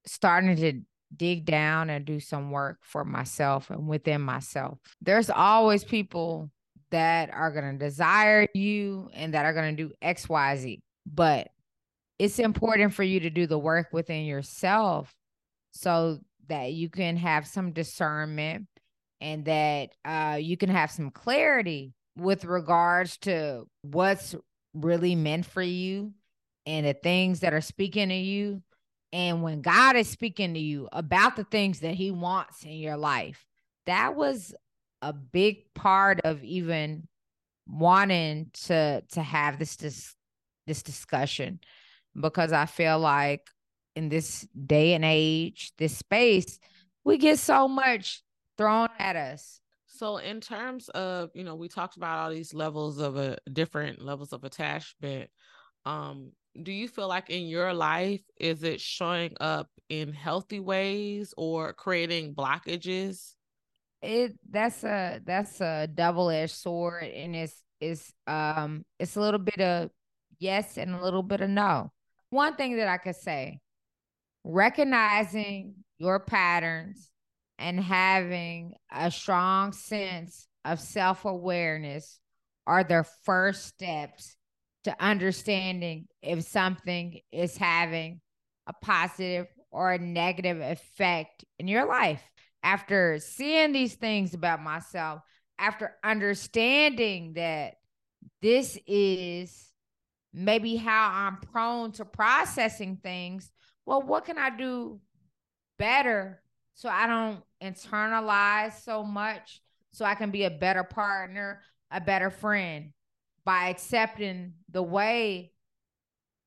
[0.06, 0.80] starting to
[1.16, 4.78] dig down and do some work for myself and within myself.
[5.00, 6.50] There's always people
[6.90, 11.48] that are going to desire you and that are going to do XYZ, but
[12.18, 15.12] it's important for you to do the work within yourself
[15.72, 18.66] so that you can have some discernment
[19.20, 24.34] and that uh, you can have some clarity with regards to what's
[24.74, 26.12] really meant for you
[26.66, 28.62] and the things that are speaking to you
[29.12, 32.96] and when God is speaking to you about the things that he wants in your
[32.96, 33.44] life,
[33.86, 34.54] that was
[35.02, 37.08] a big part of even
[37.66, 40.14] wanting to to have this this
[40.66, 41.60] this discussion
[42.18, 43.48] because I feel like
[43.96, 46.58] in this day and age, this space,
[47.04, 48.22] we get so much
[48.56, 49.60] thrown at us.
[49.86, 54.00] So in terms of, you know, we talked about all these levels of a different
[54.00, 55.30] levels of attachment.
[55.84, 61.34] Um, do you feel like in your life is it showing up in healthy ways
[61.36, 63.34] or creating blockages?
[64.02, 69.60] It that's a that's a double-edged sword and it's it's um it's a little bit
[69.60, 69.90] of
[70.38, 71.92] yes and a little bit of no.
[72.30, 73.58] One thing that i could say
[74.44, 77.10] recognizing your patterns
[77.58, 82.18] and having a strong sense of self-awareness
[82.66, 84.36] are the first steps
[84.84, 88.20] to understanding if something is having
[88.66, 92.22] a positive or a negative effect in your life.
[92.62, 95.22] After seeing these things about myself,
[95.58, 97.74] after understanding that
[98.42, 99.70] this is
[100.32, 103.50] maybe how I'm prone to processing things,
[103.86, 105.00] well, what can I do
[105.78, 106.42] better
[106.74, 109.60] so I don't internalize so much,
[109.92, 112.92] so I can be a better partner, a better friend?
[113.50, 115.50] By accepting the way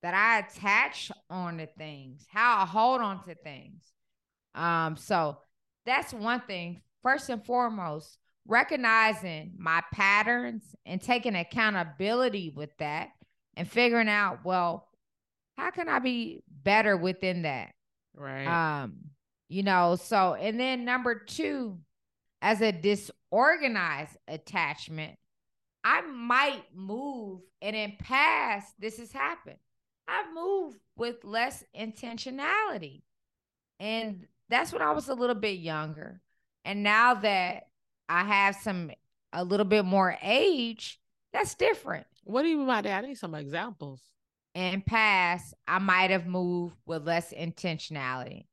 [0.03, 3.83] that I attach on to things, how I hold on to things.
[4.55, 5.37] Um, so
[5.85, 6.81] that's one thing.
[7.01, 13.09] First and foremost, recognizing my patterns and taking accountability with that
[13.57, 14.87] and figuring out, well,
[15.57, 17.73] how can I be better within that?
[18.15, 18.45] Right.
[18.45, 18.93] Um,
[19.49, 21.79] you know, so and then number two,
[22.41, 25.17] as a disorganized attachment,
[25.84, 29.57] I might move, and in past, this has happened.
[30.07, 33.01] I've moved with less intentionality.
[33.79, 36.21] And that's when I was a little bit younger.
[36.65, 37.67] And now that
[38.07, 38.91] I have some
[39.34, 40.99] a little bit more age,
[41.34, 42.05] that's different.
[42.23, 43.03] What do you mean by that?
[43.03, 44.01] I need some examples.
[44.53, 48.45] In past, I might have moved with less intentionality.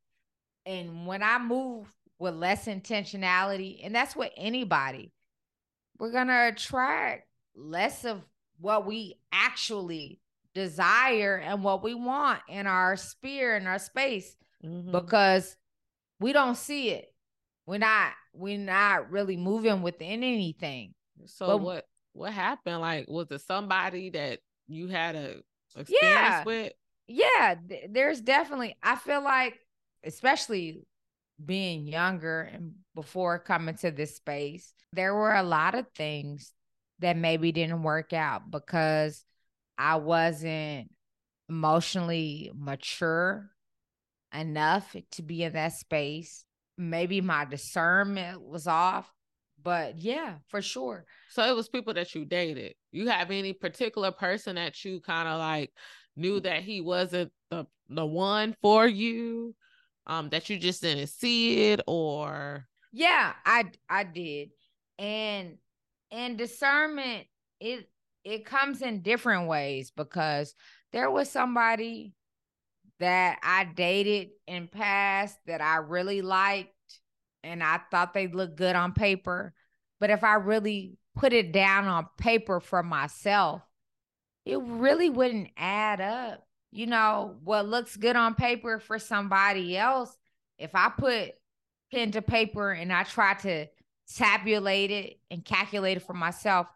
[0.64, 5.12] And when I move with less intentionality, and that's what anybody,
[6.00, 8.22] we're going to attract less of
[8.58, 10.20] what we actually
[10.54, 14.34] desire and what we want in our sphere in our space
[14.64, 14.90] mm-hmm.
[14.90, 15.56] because
[16.18, 17.14] we don't see it.
[17.66, 20.94] We're not we're not really moving within anything.
[21.26, 21.84] So but, what
[22.14, 22.80] what happened?
[22.80, 25.36] Like was it somebody that you had a
[25.76, 26.72] experience yeah, with?
[27.06, 29.58] Yeah th- there's definitely i feel like
[30.04, 30.82] especially
[31.44, 36.52] being younger and before coming to this space, there were a lot of things
[36.98, 39.24] that maybe didn't work out because
[39.78, 40.90] I wasn't
[41.48, 43.50] emotionally mature
[44.32, 46.44] enough to be in that space.
[46.76, 49.10] Maybe my discernment was off,
[49.62, 51.04] but yeah, for sure.
[51.30, 52.74] So it was people that you dated.
[52.92, 55.72] You have any particular person that you kind of like
[56.16, 59.54] knew that he wasn't the the one for you?
[60.06, 64.50] Um that you just didn't see it or yeah i i did
[64.98, 65.56] and
[66.10, 67.26] and discernment
[67.60, 67.88] it
[68.24, 70.54] it comes in different ways because
[70.92, 72.12] there was somebody
[72.98, 76.74] that i dated in past that i really liked
[77.42, 79.54] and i thought they looked good on paper
[80.00, 83.62] But if I really put it down on paper for myself,
[84.46, 86.46] it really wouldn't add up.
[86.72, 90.16] You know, what looks good on paper for somebody else,
[90.58, 91.32] if I put
[91.92, 93.66] pen to paper and I try to
[94.16, 96.66] tabulate it and calculate it for myself,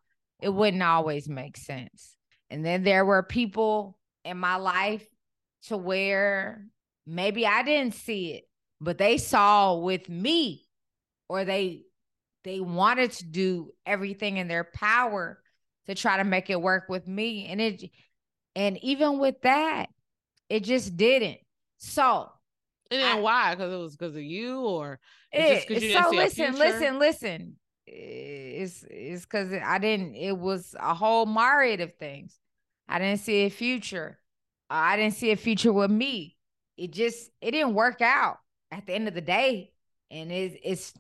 [0.41, 2.17] it wouldn't always make sense.
[2.51, 5.07] And then there were people in my life
[5.65, 6.67] to where
[7.07, 8.45] maybe I didn't see it,
[8.81, 10.67] but they saw with me
[11.29, 11.83] or they
[12.45, 15.41] they wanted to do everything in their power
[15.87, 17.91] to try to make it work with me and it
[18.55, 19.89] and even with that
[20.49, 21.39] it just didn't.
[21.79, 22.31] So
[22.91, 23.55] and then I, why?
[23.55, 25.01] Because it was because of you or
[25.33, 27.57] it, eh, just because you so listen listen listen.
[27.87, 32.39] It's it's because i didn't it was a whole myriad of things.
[32.89, 34.19] I didn't see a future.
[34.69, 36.37] I didn't see a future with me.
[36.77, 38.39] It just it didn't work out
[38.71, 39.73] at the end of the day.
[40.11, 40.93] And it, it's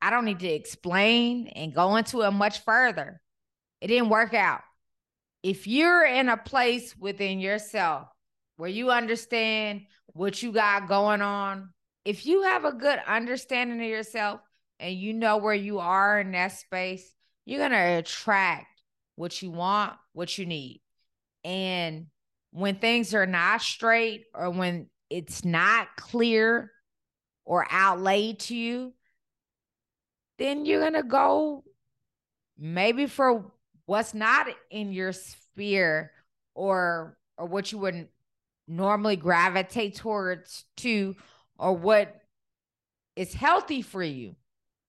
[0.00, 3.20] I don't need to explain and go into it much further.
[3.80, 4.60] It didn't work out.
[5.42, 8.08] If you're in a place within yourself
[8.56, 11.70] where you understand what you got going on,
[12.04, 14.40] if you have a good understanding of yourself
[14.78, 17.12] and you know where you are in that space,
[17.44, 18.66] you're going to attract
[19.16, 20.80] what you want, what you need.
[21.44, 22.06] And
[22.50, 26.70] when things are not straight or when it's not clear
[27.44, 28.94] or outlaid to you,
[30.38, 31.64] then you're going to go
[32.58, 33.52] maybe for
[33.86, 36.12] what's not in your sphere
[36.54, 38.08] or or what you wouldn't
[38.68, 41.14] normally gravitate towards to
[41.58, 42.20] or what
[43.14, 44.34] is healthy for you.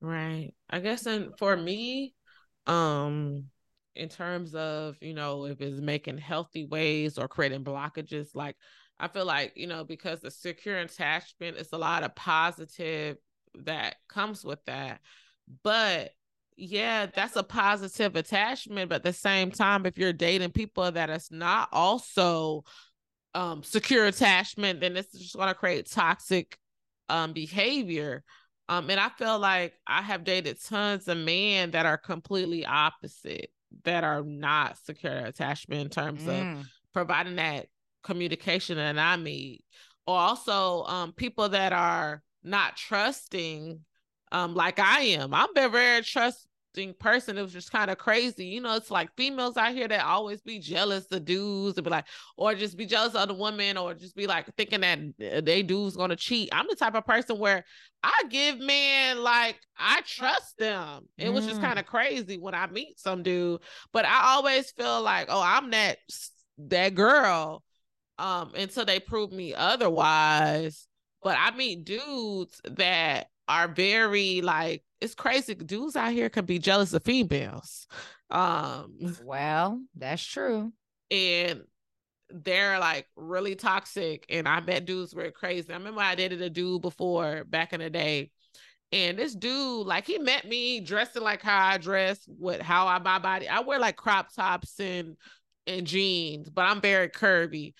[0.01, 0.53] Right.
[0.69, 2.13] I guess and for me
[2.65, 3.45] um
[3.95, 8.57] in terms of you know if it's making healthy ways or creating blockages like
[8.99, 13.17] i feel like you know because the secure attachment is a lot of positive
[13.65, 15.01] that comes with that.
[15.63, 16.11] But
[16.57, 18.89] yeah, that's a positive attachment.
[18.89, 22.63] But at the same time, if you're dating people that is not also
[23.35, 26.57] um secure attachment, then it's just gonna create toxic
[27.09, 28.23] um behavior.
[28.69, 33.49] Um, and I feel like I have dated tons of men that are completely opposite,
[33.85, 36.59] that are not secure attachment in terms mm.
[36.59, 37.67] of providing that
[38.03, 39.63] communication that I need.
[40.07, 43.81] Or also um people that are not trusting
[44.31, 45.33] um like I am.
[45.33, 46.47] I'm a very trusting
[46.99, 47.37] person.
[47.37, 48.45] It was just kind of crazy.
[48.45, 51.89] You know, it's like females out here that always be jealous of dudes and be
[51.89, 52.05] like,
[52.35, 54.99] or just be jealous of the woman, or just be like thinking that
[55.37, 56.49] uh, they dude's gonna cheat.
[56.51, 57.65] I'm the type of person where
[58.03, 61.07] I give men like I trust them.
[61.17, 61.33] It mm.
[61.33, 61.63] was just mm.
[61.63, 63.61] kind of crazy when I meet some dude,
[63.91, 65.97] but I always feel like, oh, I'm that
[66.59, 67.63] that girl.
[68.19, 70.87] Um, until they prove me otherwise.
[71.21, 75.55] But I meet dudes that are very like it's crazy.
[75.55, 77.87] Dudes out here can be jealous of females.
[78.29, 80.73] Um well, that's true.
[81.11, 81.63] And
[82.29, 84.25] they're like really toxic.
[84.29, 85.71] And I met dudes were crazy.
[85.71, 88.31] I remember I dated a dude before back in the day.
[88.91, 92.99] And this dude, like he met me dressing like how I dress, with how I
[92.99, 93.47] my body.
[93.47, 95.17] I wear like crop tops and
[95.65, 97.73] and jeans, but I'm very curvy.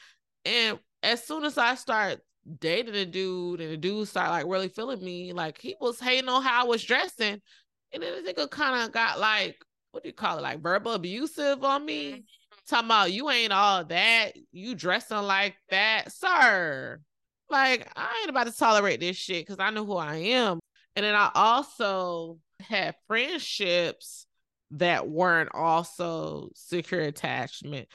[0.43, 2.20] And as soon as I start
[2.60, 5.34] dated a dude and the dude started like really feeling me.
[5.34, 7.41] Like he was hating on how I was dressing.
[7.93, 9.58] And then the nigga kind of got like,
[9.91, 10.41] what do you call it?
[10.41, 12.12] Like verbal abusive on me.
[12.12, 12.20] Mm-hmm.
[12.70, 14.34] Talking about you ain't all that.
[14.52, 17.00] You dressing like that, sir.
[17.50, 20.60] Like, I ain't about to tolerate this shit because I know who I am.
[20.98, 24.26] And then I also had friendships
[24.72, 27.88] that weren't also secure attachment.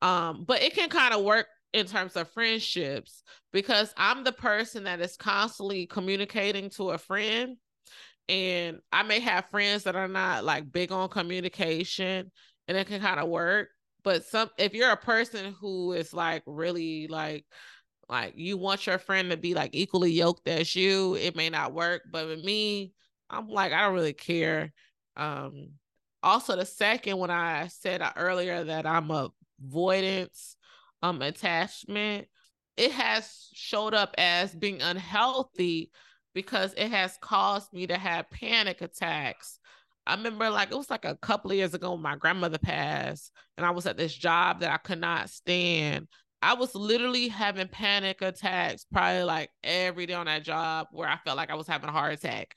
[0.00, 4.84] Um, but it can kind of work in terms of friendships because I'm the person
[4.84, 7.56] that is constantly communicating to a friend.
[8.28, 12.30] And I may have friends that are not like big on communication
[12.68, 13.68] and it can kind of work.
[14.02, 17.44] But some if you're a person who is like really like
[18.08, 21.74] like you want your friend to be like equally yoked as you, it may not
[21.74, 22.02] work.
[22.10, 22.92] But with me,
[23.28, 24.72] I'm like, I don't really care.
[25.16, 25.72] Um
[26.22, 29.30] also the second when I said earlier that I'm a
[29.62, 30.56] avoidance
[31.02, 32.26] um attachment
[32.76, 35.90] it has showed up as being unhealthy
[36.34, 39.58] because it has caused me to have panic attacks.
[40.06, 43.70] I remember like it was like a couple years ago my grandmother passed and i
[43.70, 46.08] was at this job that i could not stand.
[46.42, 51.18] I was literally having panic attacks probably like every day on that job where i
[51.22, 52.54] felt like i was having a heart attack.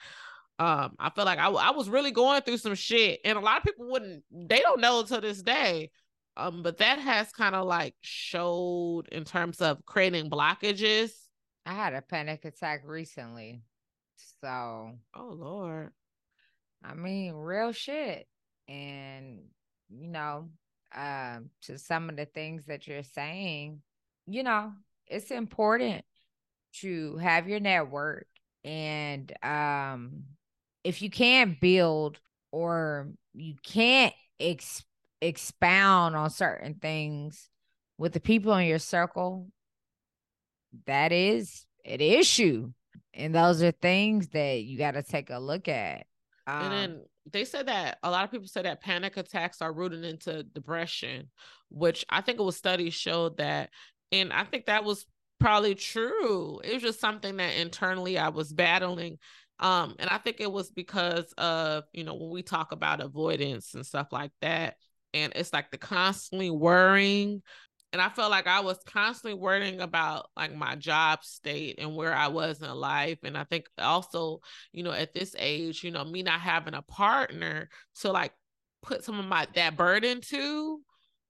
[0.58, 3.58] Um i felt like I, I was really going through some shit and a lot
[3.58, 5.92] of people wouldn't they don't know to this day
[6.38, 11.12] um, but that has kind of like showed in terms of creating blockages.
[11.66, 13.62] I had a panic attack recently.
[14.42, 15.92] So Oh Lord.
[16.84, 18.28] I mean, real shit.
[18.68, 19.40] And,
[19.90, 20.50] you know,
[20.94, 23.82] um, to some of the things that you're saying,
[24.28, 24.74] you know,
[25.08, 26.04] it's important
[26.82, 28.28] to have your network.
[28.64, 30.24] And um,
[30.84, 32.20] if you can't build
[32.52, 34.84] or you can't ex-
[35.24, 37.50] expound on certain things
[37.98, 39.48] with the people in your circle,
[40.86, 42.72] that is an issue.
[43.14, 46.06] And those are things that you got to take a look at.
[46.48, 47.02] Um, and then
[47.32, 51.30] they said that a lot of people said that panic attacks are rooted into depression,
[51.70, 53.70] which I think it was studies showed that.
[54.12, 55.06] And I think that was
[55.40, 56.60] probably true.
[56.64, 59.20] It was just something that internally I was battling.
[59.60, 63.74] Um, and I think it was because of, you know, when we talk about avoidance
[63.74, 64.76] and stuff like that,
[65.14, 67.42] and it's like the constantly worrying
[67.94, 72.14] and I felt like I was constantly worrying about like my job state and where
[72.14, 73.20] I was in life.
[73.22, 74.40] And I think also,
[74.72, 77.70] you know, at this age, you know, me not having a partner
[78.02, 78.34] to like
[78.82, 80.82] put some of my that burden to,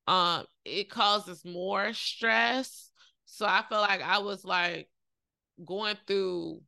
[0.08, 2.90] um, it causes more stress.
[3.26, 4.90] So I felt like I was like
[5.64, 6.62] going through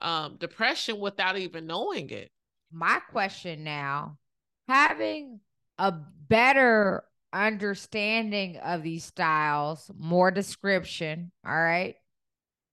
[0.00, 2.32] um depression without even knowing it.
[2.72, 4.18] My question now,
[4.66, 5.38] having
[5.78, 5.92] a
[6.28, 11.30] better understanding of these styles, more description.
[11.46, 11.96] All right.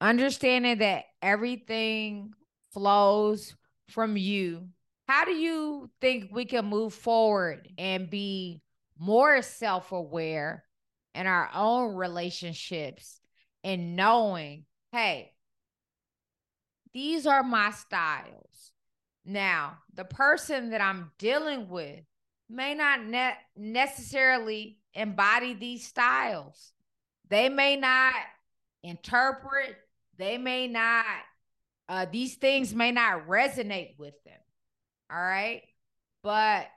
[0.01, 2.34] Understanding that everything
[2.72, 3.56] flows
[3.89, 4.68] from you.
[5.08, 8.62] How do you think we can move forward and be
[8.97, 10.64] more self aware
[11.14, 13.20] in our own relationships
[13.64, 15.32] and knowing, hey,
[16.93, 18.72] these are my styles.
[19.26, 22.01] Now, the person that I'm dealing with
[22.54, 26.72] may not ne- necessarily embody these styles.
[27.30, 28.14] They may not
[28.84, 29.76] interpret,
[30.18, 31.06] they may not,
[31.89, 34.39] uh, these things may not resonate with them.
[35.12, 35.64] All right.
[36.22, 36.68] But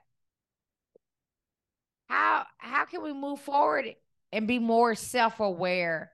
[2.08, 3.94] how how can we move forward
[4.32, 6.10] and be more self-aware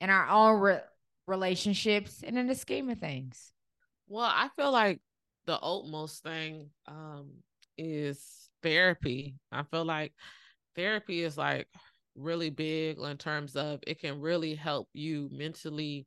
[0.00, 0.80] in our own re-
[1.26, 3.52] relationships and in the scheme of things?
[4.08, 5.00] Well, I feel like
[5.46, 7.30] the utmost thing um,
[7.78, 9.36] is therapy.
[9.52, 10.12] I feel like
[10.74, 11.68] therapy is like
[12.16, 16.06] really big in terms of it can really help you mentally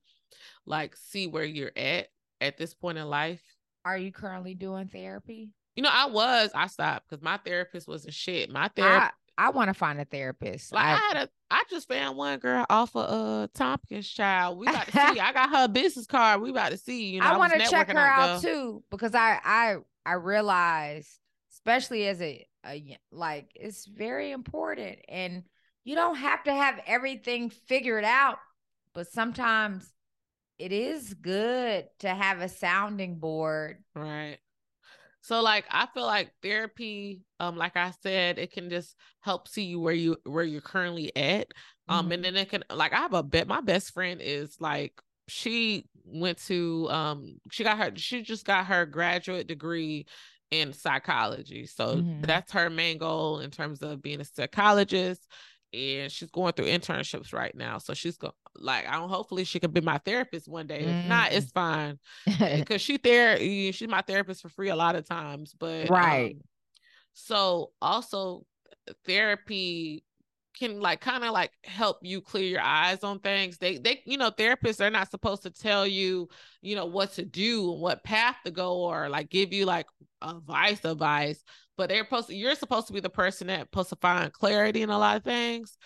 [0.65, 2.07] like see where you're at
[2.41, 3.41] at this point in life.
[3.85, 5.51] Are you currently doing therapy?
[5.75, 6.49] You know, I was.
[6.55, 8.49] I stopped because my therapist wasn't shit.
[8.49, 9.13] My therapist.
[9.37, 10.73] I, I want to find a therapist.
[10.73, 14.57] Like I, I, had a, I just found one girl off of uh Tompkins child.
[14.57, 15.19] We about to see.
[15.19, 16.41] I got her business card.
[16.41, 17.11] We about to see.
[17.11, 20.13] You know, I, I want to check her out, out too because I I I
[20.13, 21.19] realized
[21.67, 25.43] especially as a, a like it's very important and
[25.83, 28.37] you don't have to have everything figured out
[28.93, 29.93] but sometimes
[30.57, 34.37] it is good to have a sounding board right
[35.19, 39.63] so like i feel like therapy um like i said it can just help see
[39.63, 41.47] you where you where you're currently at
[41.89, 42.13] um mm-hmm.
[42.13, 44.93] and then it can like i have a bet my best friend is like
[45.27, 50.05] she went to um she got her she just got her graduate degree
[50.51, 51.65] in psychology.
[51.65, 52.21] So mm-hmm.
[52.21, 55.21] that's her main goal in terms of being a psychologist.
[55.73, 57.77] And she's going through internships right now.
[57.77, 60.79] So she's going like I don't hopefully she can be my therapist one day.
[60.79, 60.99] Mm-hmm.
[60.99, 61.99] If not, it's fine.
[62.39, 65.53] Because she there she's my therapist for free a lot of times.
[65.57, 66.35] But right.
[66.35, 66.41] Um,
[67.13, 68.45] so also
[69.05, 70.03] therapy
[70.57, 73.57] can like kind of like help you clear your eyes on things.
[73.57, 76.29] They they you know therapists are not supposed to tell you
[76.61, 79.87] you know what to do and what path to go or like give you like
[80.21, 81.43] advice advice,
[81.77, 84.81] but they're supposed to, you're supposed to be the person that supposed to find clarity
[84.81, 85.77] in a lot of things.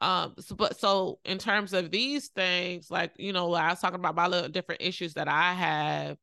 [0.00, 3.98] Um, so, but so in terms of these things, like you know, I was talking
[3.98, 6.16] about my little different issues that I have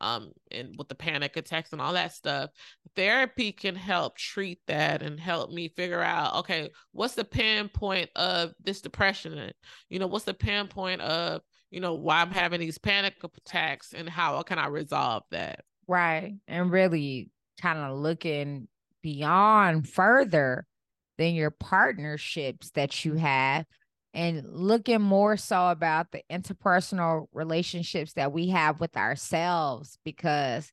[0.00, 2.50] um and with the panic attacks and all that stuff
[2.94, 8.52] therapy can help treat that and help me figure out okay what's the pinpoint of
[8.62, 9.50] this depression
[9.88, 11.40] you know what's the pinpoint of
[11.70, 16.34] you know why i'm having these panic attacks and how can i resolve that right.
[16.46, 17.30] And really
[17.60, 18.68] kind of looking
[19.02, 20.66] beyond further
[21.16, 23.64] than your partnerships that you have
[24.14, 30.72] and looking more so about the interpersonal relationships that we have with ourselves because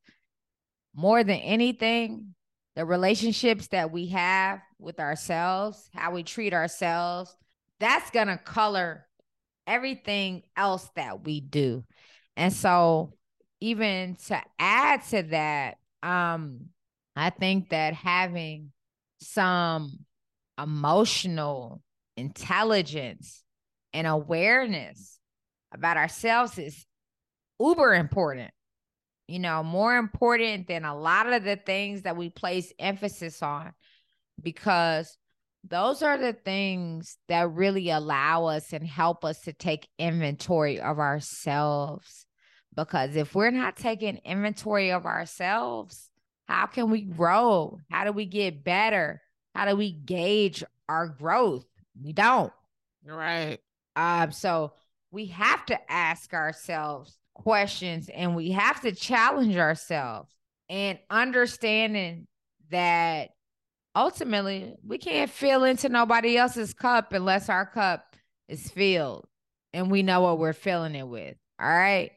[0.94, 2.36] more than anything
[2.76, 7.36] the relationships that we have with ourselves how we treat ourselves
[7.80, 9.06] that's going to color
[9.68, 11.84] everything else that we do.
[12.38, 13.14] And so
[13.66, 16.62] even to add to that um
[17.16, 18.72] i think that having
[19.20, 20.06] some
[20.62, 21.82] emotional
[22.18, 23.44] intelligence
[23.94, 25.20] and awareness
[25.74, 26.86] about ourselves is
[27.60, 28.52] uber important
[29.28, 33.74] you know, more important than a lot of the things that we place emphasis on
[34.42, 35.18] because
[35.68, 41.00] those are the things that really allow us and help us to take inventory of
[41.00, 42.28] ourselves.
[42.76, 46.10] Because if we're not taking inventory of ourselves,
[46.48, 47.80] how can we grow?
[47.90, 49.22] How do we get better?
[49.54, 51.66] How do we gauge our growth?
[52.02, 52.52] We don't.
[53.06, 53.60] Right.
[53.96, 54.74] Um, so
[55.12, 60.32] we have to ask ourselves questions and we have to challenge ourselves
[60.70, 62.28] and understanding
[62.70, 63.30] that
[63.96, 68.16] ultimately we can't fill into nobody else's cup unless our cup
[68.48, 69.26] is filled
[69.74, 71.36] and we know what we're filling it with.
[71.60, 72.12] All right.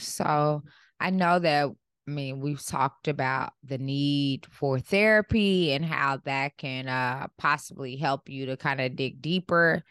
[0.00, 0.62] So
[1.00, 1.70] I know that
[2.06, 7.96] I mean, we've talked about the need for therapy and how that can uh, possibly
[7.96, 9.82] help you to kind of dig deeper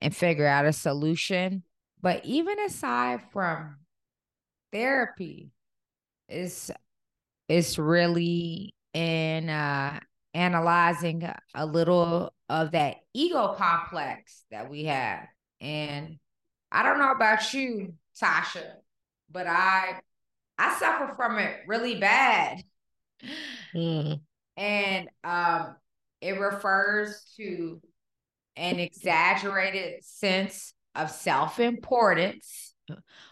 [0.00, 1.62] and figure out a solution.
[2.00, 3.76] But even aside from
[4.72, 5.50] therapy,
[6.28, 6.70] it's
[7.48, 10.00] it's really in uh,
[10.32, 15.26] analyzing a little of that ego complex that we have.
[15.60, 16.18] And
[16.72, 18.64] I don't know about you, Tasha,
[19.30, 20.00] but I
[20.58, 22.62] I suffer from it really bad.
[23.74, 24.20] Mm.
[24.56, 25.76] And um
[26.20, 27.80] it refers to
[28.56, 32.74] an exaggerated sense of self-importance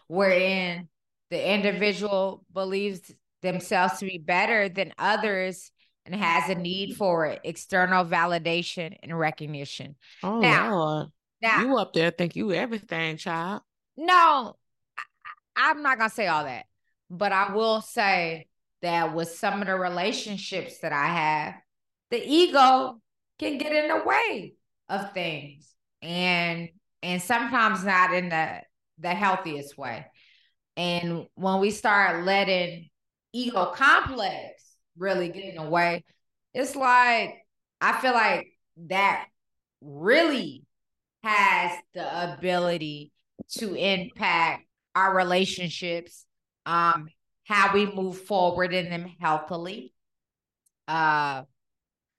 [0.06, 0.88] wherein
[1.30, 5.72] the individual believes themselves to be better than others
[6.04, 9.96] and has a need for external validation and recognition.
[10.22, 11.08] Oh, now, Lord.
[11.42, 13.62] now you up there think you everything, child.
[13.96, 14.54] No,
[15.56, 16.66] I, am not gonna say all that,
[17.10, 18.48] but I will say
[18.82, 21.54] that with some of the relationships that I have,
[22.10, 23.00] the ego
[23.38, 24.54] can get in the way
[24.88, 26.68] of things, and
[27.02, 28.62] and sometimes not in the
[28.98, 30.06] the healthiest way.
[30.76, 32.88] And when we start letting
[33.32, 34.62] ego complex
[34.98, 36.04] really get in the way,
[36.54, 37.34] It's like
[37.80, 38.48] I feel like
[38.88, 39.26] that
[39.80, 40.64] really
[41.22, 43.12] has the ability
[43.58, 44.65] to impact
[44.96, 46.26] our relationships,
[46.64, 47.08] um,
[47.44, 49.92] how we move forward in them healthily.
[50.88, 51.42] Uh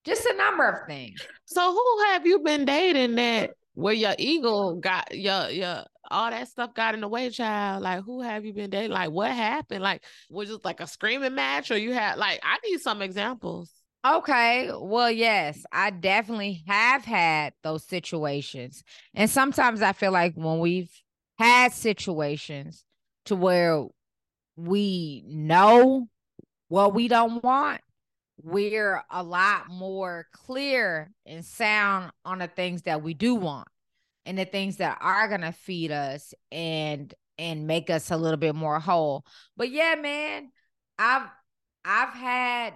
[0.05, 1.19] just a number of things.
[1.45, 6.47] So who have you been dating that where your ego got your your all that
[6.47, 7.83] stuff got in the way, child.
[7.83, 8.91] Like, who have you been dating?
[8.91, 9.83] Like, what happened?
[9.83, 12.39] Like, was it like a screaming match, or you had like?
[12.43, 13.69] I need some examples.
[14.05, 14.71] Okay.
[14.73, 18.83] Well, yes, I definitely have had those situations.
[19.13, 20.91] And sometimes I feel like when we've
[21.37, 22.83] had situations
[23.25, 23.85] to where
[24.55, 26.07] we know
[26.67, 27.81] what we don't want,
[28.41, 33.67] we're a lot more clear and sound on the things that we do want
[34.25, 38.37] and the things that are going to feed us and and make us a little
[38.37, 39.23] bit more whole.
[39.55, 40.51] But yeah, man,
[40.97, 41.27] I've
[41.85, 42.73] I've had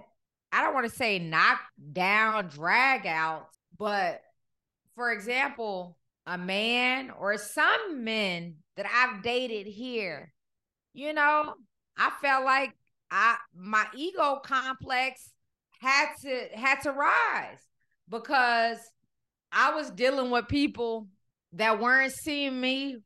[0.52, 1.58] I don't want to say knock
[1.92, 3.48] down drag out
[3.78, 4.22] but
[4.94, 5.96] for example,
[6.26, 10.32] a man or some men that I've dated here,
[10.92, 11.54] you know,
[11.96, 12.72] I felt like
[13.10, 15.30] I my ego complex
[15.80, 17.58] had to had to rise
[18.08, 18.78] because
[19.50, 21.08] I was dealing with people
[21.54, 22.98] that weren't seeing me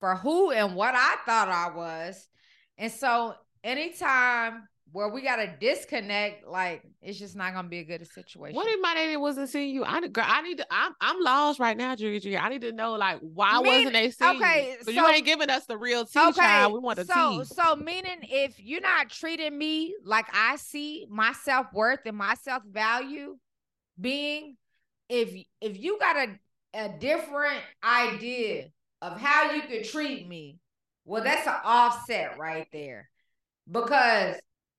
[0.00, 2.28] for who and what I thought I was.
[2.76, 3.34] And so
[3.64, 8.56] anytime where we got to disconnect, like it's just not gonna be a good situation.
[8.56, 9.84] What if my daddy wasn't seeing you?
[9.84, 10.66] I, I need to.
[10.70, 12.36] I'm, I'm lost right now, Gigi.
[12.36, 14.84] I need to know like why wasn't they seeing okay, you?
[14.84, 16.72] So, you ain't giving us the real tea, okay, child.
[16.72, 17.44] We want the so, tea.
[17.44, 22.34] So meaning if you're not treating me like I see my self worth and my
[22.34, 23.36] self value
[24.00, 24.56] being,
[25.08, 26.38] if if you got a
[26.74, 28.68] a different idea
[29.00, 30.58] of how you could treat me,
[31.04, 33.08] well, that's an offset right there.
[33.70, 34.36] Because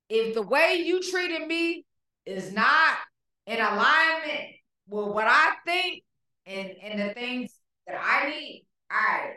[0.10, 1.86] if the way you treated me
[2.26, 2.98] is not
[3.46, 4.50] in alignment
[4.88, 6.04] with what I think
[6.46, 7.52] and, and the things
[7.88, 9.36] that I need, all right,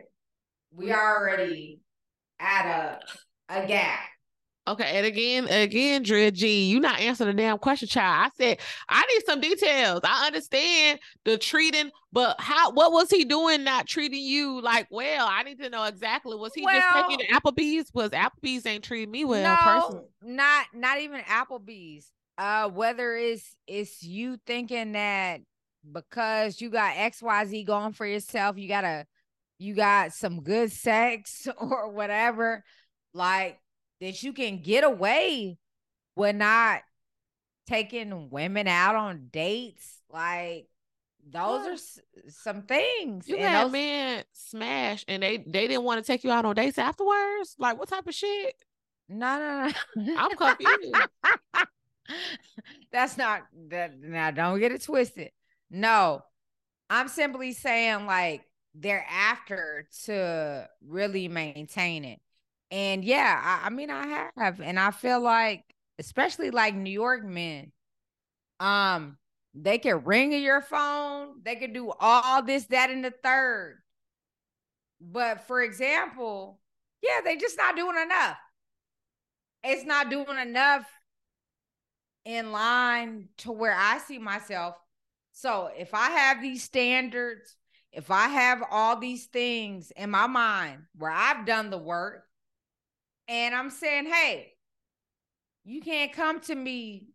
[0.75, 1.81] we already
[2.41, 3.01] at a
[3.49, 4.01] a gap.
[4.69, 8.31] Okay, and again, again, Drea G, you not answering the damn question, child.
[8.33, 10.03] I said I need some details.
[10.05, 12.71] I understand the treating, but how?
[12.71, 13.65] What was he doing?
[13.65, 15.27] Not treating you like well?
[15.29, 16.37] I need to know exactly.
[16.37, 17.93] Was he well, just taking Applebee's?
[17.93, 19.43] Was Applebee's ain't treating me well?
[19.43, 20.07] No, personally.
[20.23, 22.13] not not even Applebee's.
[22.39, 25.41] Uh, whether it's it's you thinking that
[25.91, 29.07] because you got X Y Z going for yourself, you gotta
[29.59, 32.63] you got some good sex or whatever.
[33.13, 33.59] Like
[34.03, 35.57] that you can get away
[36.17, 36.83] with not
[37.67, 40.01] taking women out on dates.
[40.11, 40.69] Like
[41.31, 43.29] those are s- some things.
[43.29, 46.55] You had those- men smash and they they didn't want to take you out on
[46.55, 47.55] dates afterwards.
[47.59, 48.55] Like what type of shit?
[49.09, 50.17] No, no, no.
[50.19, 50.95] I'm confused.
[52.93, 53.99] That's not that.
[54.01, 55.31] Now, don't get it twisted.
[55.71, 56.23] No,
[56.91, 58.43] I'm simply saying like
[58.75, 62.21] they're after to really maintain it.
[62.73, 65.63] And yeah, I, I mean, I have, and I feel like,
[65.99, 67.71] especially like New York men,
[68.61, 69.19] um,
[69.53, 73.83] they can ring your phone, they can do all this, that, and the third.
[75.03, 76.61] But for example,
[77.03, 78.39] yeah, they just not doing enough.
[79.63, 80.87] It's not doing enough
[82.25, 84.77] in line to where I see myself.
[85.33, 87.55] So if I have these standards,
[87.93, 92.25] if I have all these things in my mind where I've done the work
[93.29, 94.53] and I'm saying, hey,
[95.65, 97.09] you can't come to me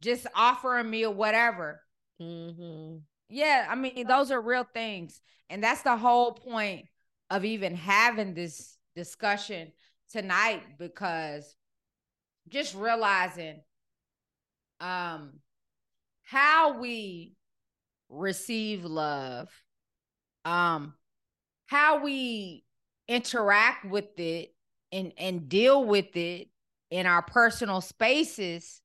[0.00, 1.80] just offering me or whatever.
[2.20, 2.98] Mm-hmm.
[3.28, 5.20] Yeah, I mean, those are real things.
[5.50, 6.86] And that's the whole point
[7.30, 9.72] of even having this discussion
[10.10, 11.56] tonight because
[12.48, 13.60] just realizing
[14.80, 15.32] um
[16.22, 17.34] how we
[18.08, 19.48] receive love
[20.44, 20.94] um
[21.66, 22.64] how we
[23.08, 24.54] interact with it
[24.94, 26.48] and and deal with it
[26.90, 28.80] in our personal spaces.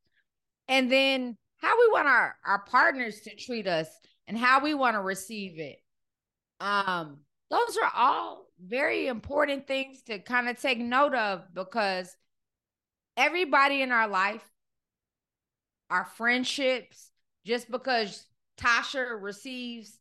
[0.67, 3.87] And then how we want our our partners to treat us
[4.27, 5.77] and how we want to receive it.
[6.59, 12.15] Um those are all very important things to kind of take note of because
[13.15, 14.43] everybody in our life
[15.89, 17.11] our friendships
[17.45, 18.25] just because
[18.57, 19.97] tasha receives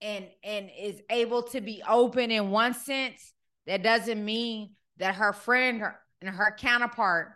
[0.00, 3.32] and and is able to be open in one sense
[3.66, 5.82] that doesn't mean that her friend
[6.20, 7.32] and her counterpart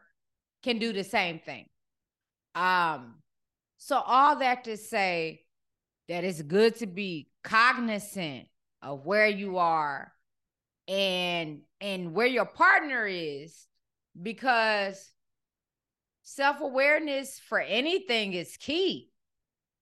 [0.63, 1.67] can do the same thing.
[2.55, 3.17] Um
[3.79, 5.43] so all that to say
[6.09, 8.47] that it's good to be cognizant
[8.83, 10.13] of where you are
[10.89, 13.67] and and where your partner is
[14.21, 15.13] because
[16.23, 19.11] self-awareness for anything is key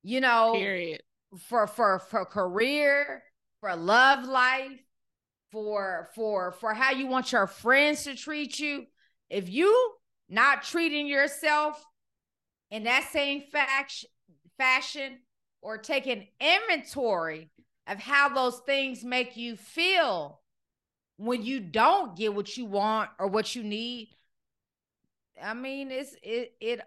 [0.02, 1.00] you know period.
[1.38, 3.22] for for for career
[3.60, 4.80] for love life
[5.50, 8.86] for for for how you want your friends to treat you.
[9.30, 9.92] If you
[10.28, 11.82] not treating yourself
[12.70, 14.10] in that same faction
[14.58, 15.18] fashion
[15.62, 17.50] or taking inventory
[17.86, 20.40] of how those things make you feel
[21.16, 24.08] when you don't get what you want or what you need
[25.42, 26.80] i mean it's it it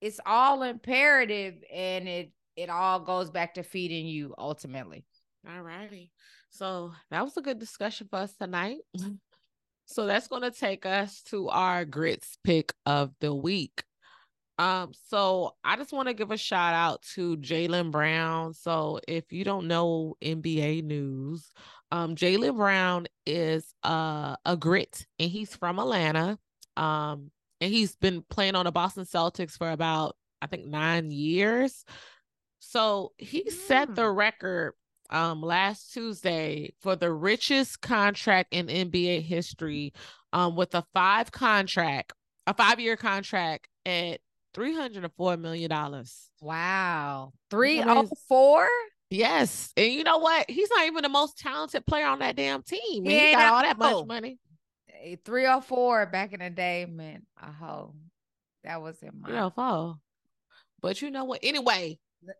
[0.00, 5.04] it's all imperative and it it all goes back to feeding you ultimately.
[5.48, 6.12] All righty
[6.54, 8.78] so that was a good discussion for us tonight
[9.86, 13.84] so that's going to take us to our grits pick of the week
[14.58, 18.54] um, so I just want to give a shout out to Jaylen Brown.
[18.54, 21.50] So if you don't know NBA news,
[21.90, 26.38] um, Jaylen Brown is uh, a grit and he's from Atlanta.
[26.76, 27.30] Um,
[27.60, 31.84] and he's been playing on the Boston Celtics for about, I think, nine years.
[32.60, 34.16] So he set the mm.
[34.16, 34.74] record
[35.10, 39.92] um last Tuesday for the richest contract in NBA history
[40.32, 42.12] um with a five contract,
[42.46, 44.20] a five year contract at
[44.54, 45.70] $304 million.
[46.40, 47.32] Wow.
[47.50, 48.68] 304?
[49.10, 49.72] Yes.
[49.76, 50.48] And you know what?
[50.48, 53.04] He's not even the most talented player on that damn team.
[53.04, 54.38] He, he got all that much money.
[55.24, 57.94] 304 back in the day meant a hoe.
[58.64, 59.96] That was in my 304.
[60.80, 61.40] But you know what?
[61.42, 61.98] Anyway,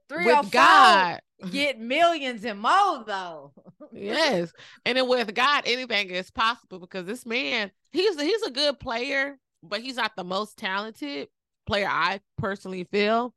[0.08, 1.20] Three with God
[1.50, 3.52] get millions and more though.
[3.92, 4.52] yes,
[4.84, 9.38] and then with God, anything is possible because this man, he's he's a good player,
[9.62, 11.28] but he's not the most talented
[11.66, 13.34] player I personally feel.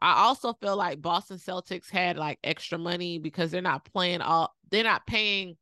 [0.00, 4.54] I also feel like Boston Celtics had like extra money because they're not playing all
[4.70, 5.56] they're not paying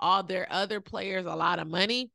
[0.00, 2.10] all their other players a lot of money.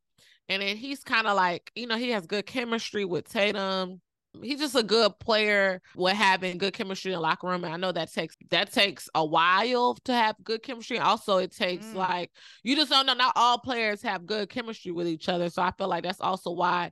[0.49, 4.01] And then he's kind of like, you know, he has good chemistry with Tatum.
[4.41, 7.63] He's just a good player with having good chemistry in the locker room.
[7.63, 10.97] And I know that takes that takes a while to have good chemistry.
[10.97, 11.95] Also, it takes mm.
[11.95, 12.31] like
[12.63, 15.49] you just don't know not all players have good chemistry with each other.
[15.49, 16.91] So I feel like that's also why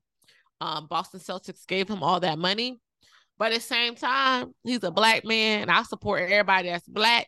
[0.62, 2.80] um, Boston Celtics gave him all that money.
[3.40, 7.28] But at the same time, he's a black man, and I support everybody that's black.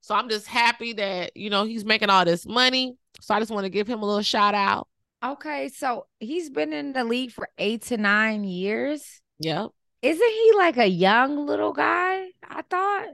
[0.00, 2.96] So I'm just happy that you know he's making all this money.
[3.20, 4.88] So I just want to give him a little shout out.
[5.22, 9.20] Okay, so he's been in the league for eight to nine years.
[9.40, 9.70] Yep.
[10.02, 12.28] Isn't he like a young little guy?
[12.48, 13.08] I thought.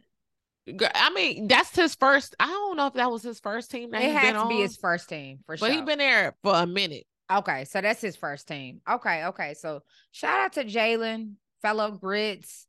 [0.95, 2.35] I mean, that's his first.
[2.41, 3.93] I don't know if that was his first team.
[3.93, 5.68] That it had to on, be his first team for sure.
[5.68, 7.07] But he's been there for a minute.
[7.33, 8.81] Okay, so that's his first team.
[8.89, 9.55] Okay, okay.
[9.55, 12.66] So shout out to Jaylen, fellow Grits.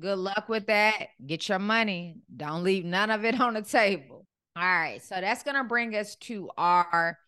[0.00, 1.08] Good luck with that.
[1.24, 2.16] Get your money.
[2.34, 4.26] Don't leave none of it on the table.
[4.56, 7.18] All right, so that's gonna bring us to our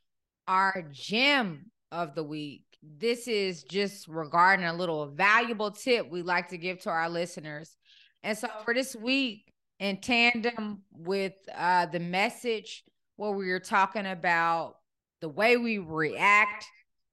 [0.48, 2.65] our gem of the week.
[2.98, 7.76] This is just regarding a little valuable tip we like to give to our listeners.
[8.22, 12.84] And so for this week, in tandem with uh, the message
[13.16, 14.76] where we were talking about
[15.20, 16.66] the way we react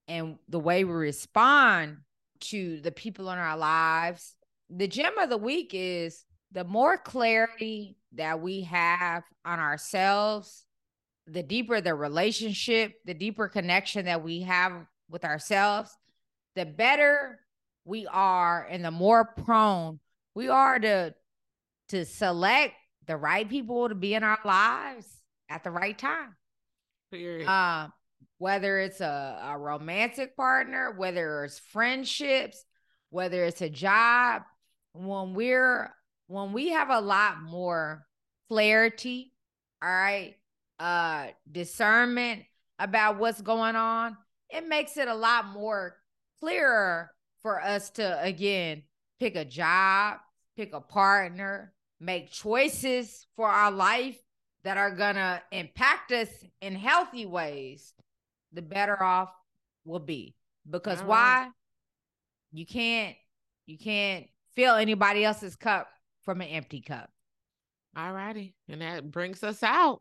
[0.07, 1.97] and the way we respond
[2.39, 4.35] to the people in our lives,
[4.69, 10.65] the gem of the week is the more clarity that we have on ourselves,
[11.27, 15.95] the deeper the relationship, the deeper connection that we have with ourselves,
[16.55, 17.39] the better
[17.85, 19.99] we are and the more prone
[20.35, 21.13] we are to
[21.89, 22.73] to select
[23.05, 25.07] the right people to be in our lives
[25.49, 26.35] at the right time.
[27.11, 27.47] Period.
[27.47, 27.89] Uh,
[28.39, 32.65] whether it's a, a romantic partner, whether it's friendships,
[33.11, 34.41] whether it's a job,
[34.93, 35.93] when we're
[36.27, 38.05] when we have a lot more
[38.49, 39.31] clarity,
[39.81, 40.35] all right,
[40.79, 42.43] uh discernment
[42.79, 44.17] about what's going on,
[44.49, 45.97] it makes it a lot more
[46.39, 48.83] clearer for us to again
[49.19, 50.17] pick a job,
[50.55, 54.17] pick a partner, make choices for our life
[54.63, 56.29] that are going to impact us
[56.61, 57.93] in healthy ways,
[58.53, 59.29] the better off
[59.85, 60.35] we'll be.
[60.69, 61.49] Because why?
[62.51, 63.15] You can't
[63.65, 64.25] you can't
[64.55, 65.87] fill anybody else's cup
[66.23, 67.09] from an empty cup.
[67.95, 68.55] All righty.
[68.69, 69.99] And that brings us out.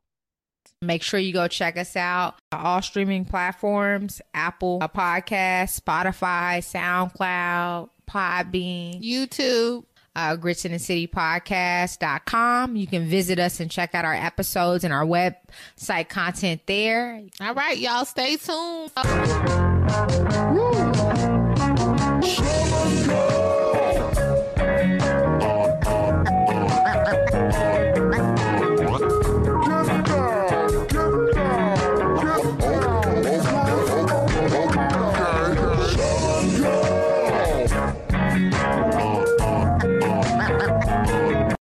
[0.81, 2.37] Make sure you go check us out.
[2.51, 9.85] All streaming platforms Apple uh, Podcast, Spotify, SoundCloud, Podbean, YouTube.
[10.15, 12.77] Uh, gritsandthecitypodcast.com.
[12.77, 17.23] You can visit us and check out our episodes and our website content there.
[17.41, 18.91] All right, y'all, stay tuned.
[23.03, 23.62] Woo.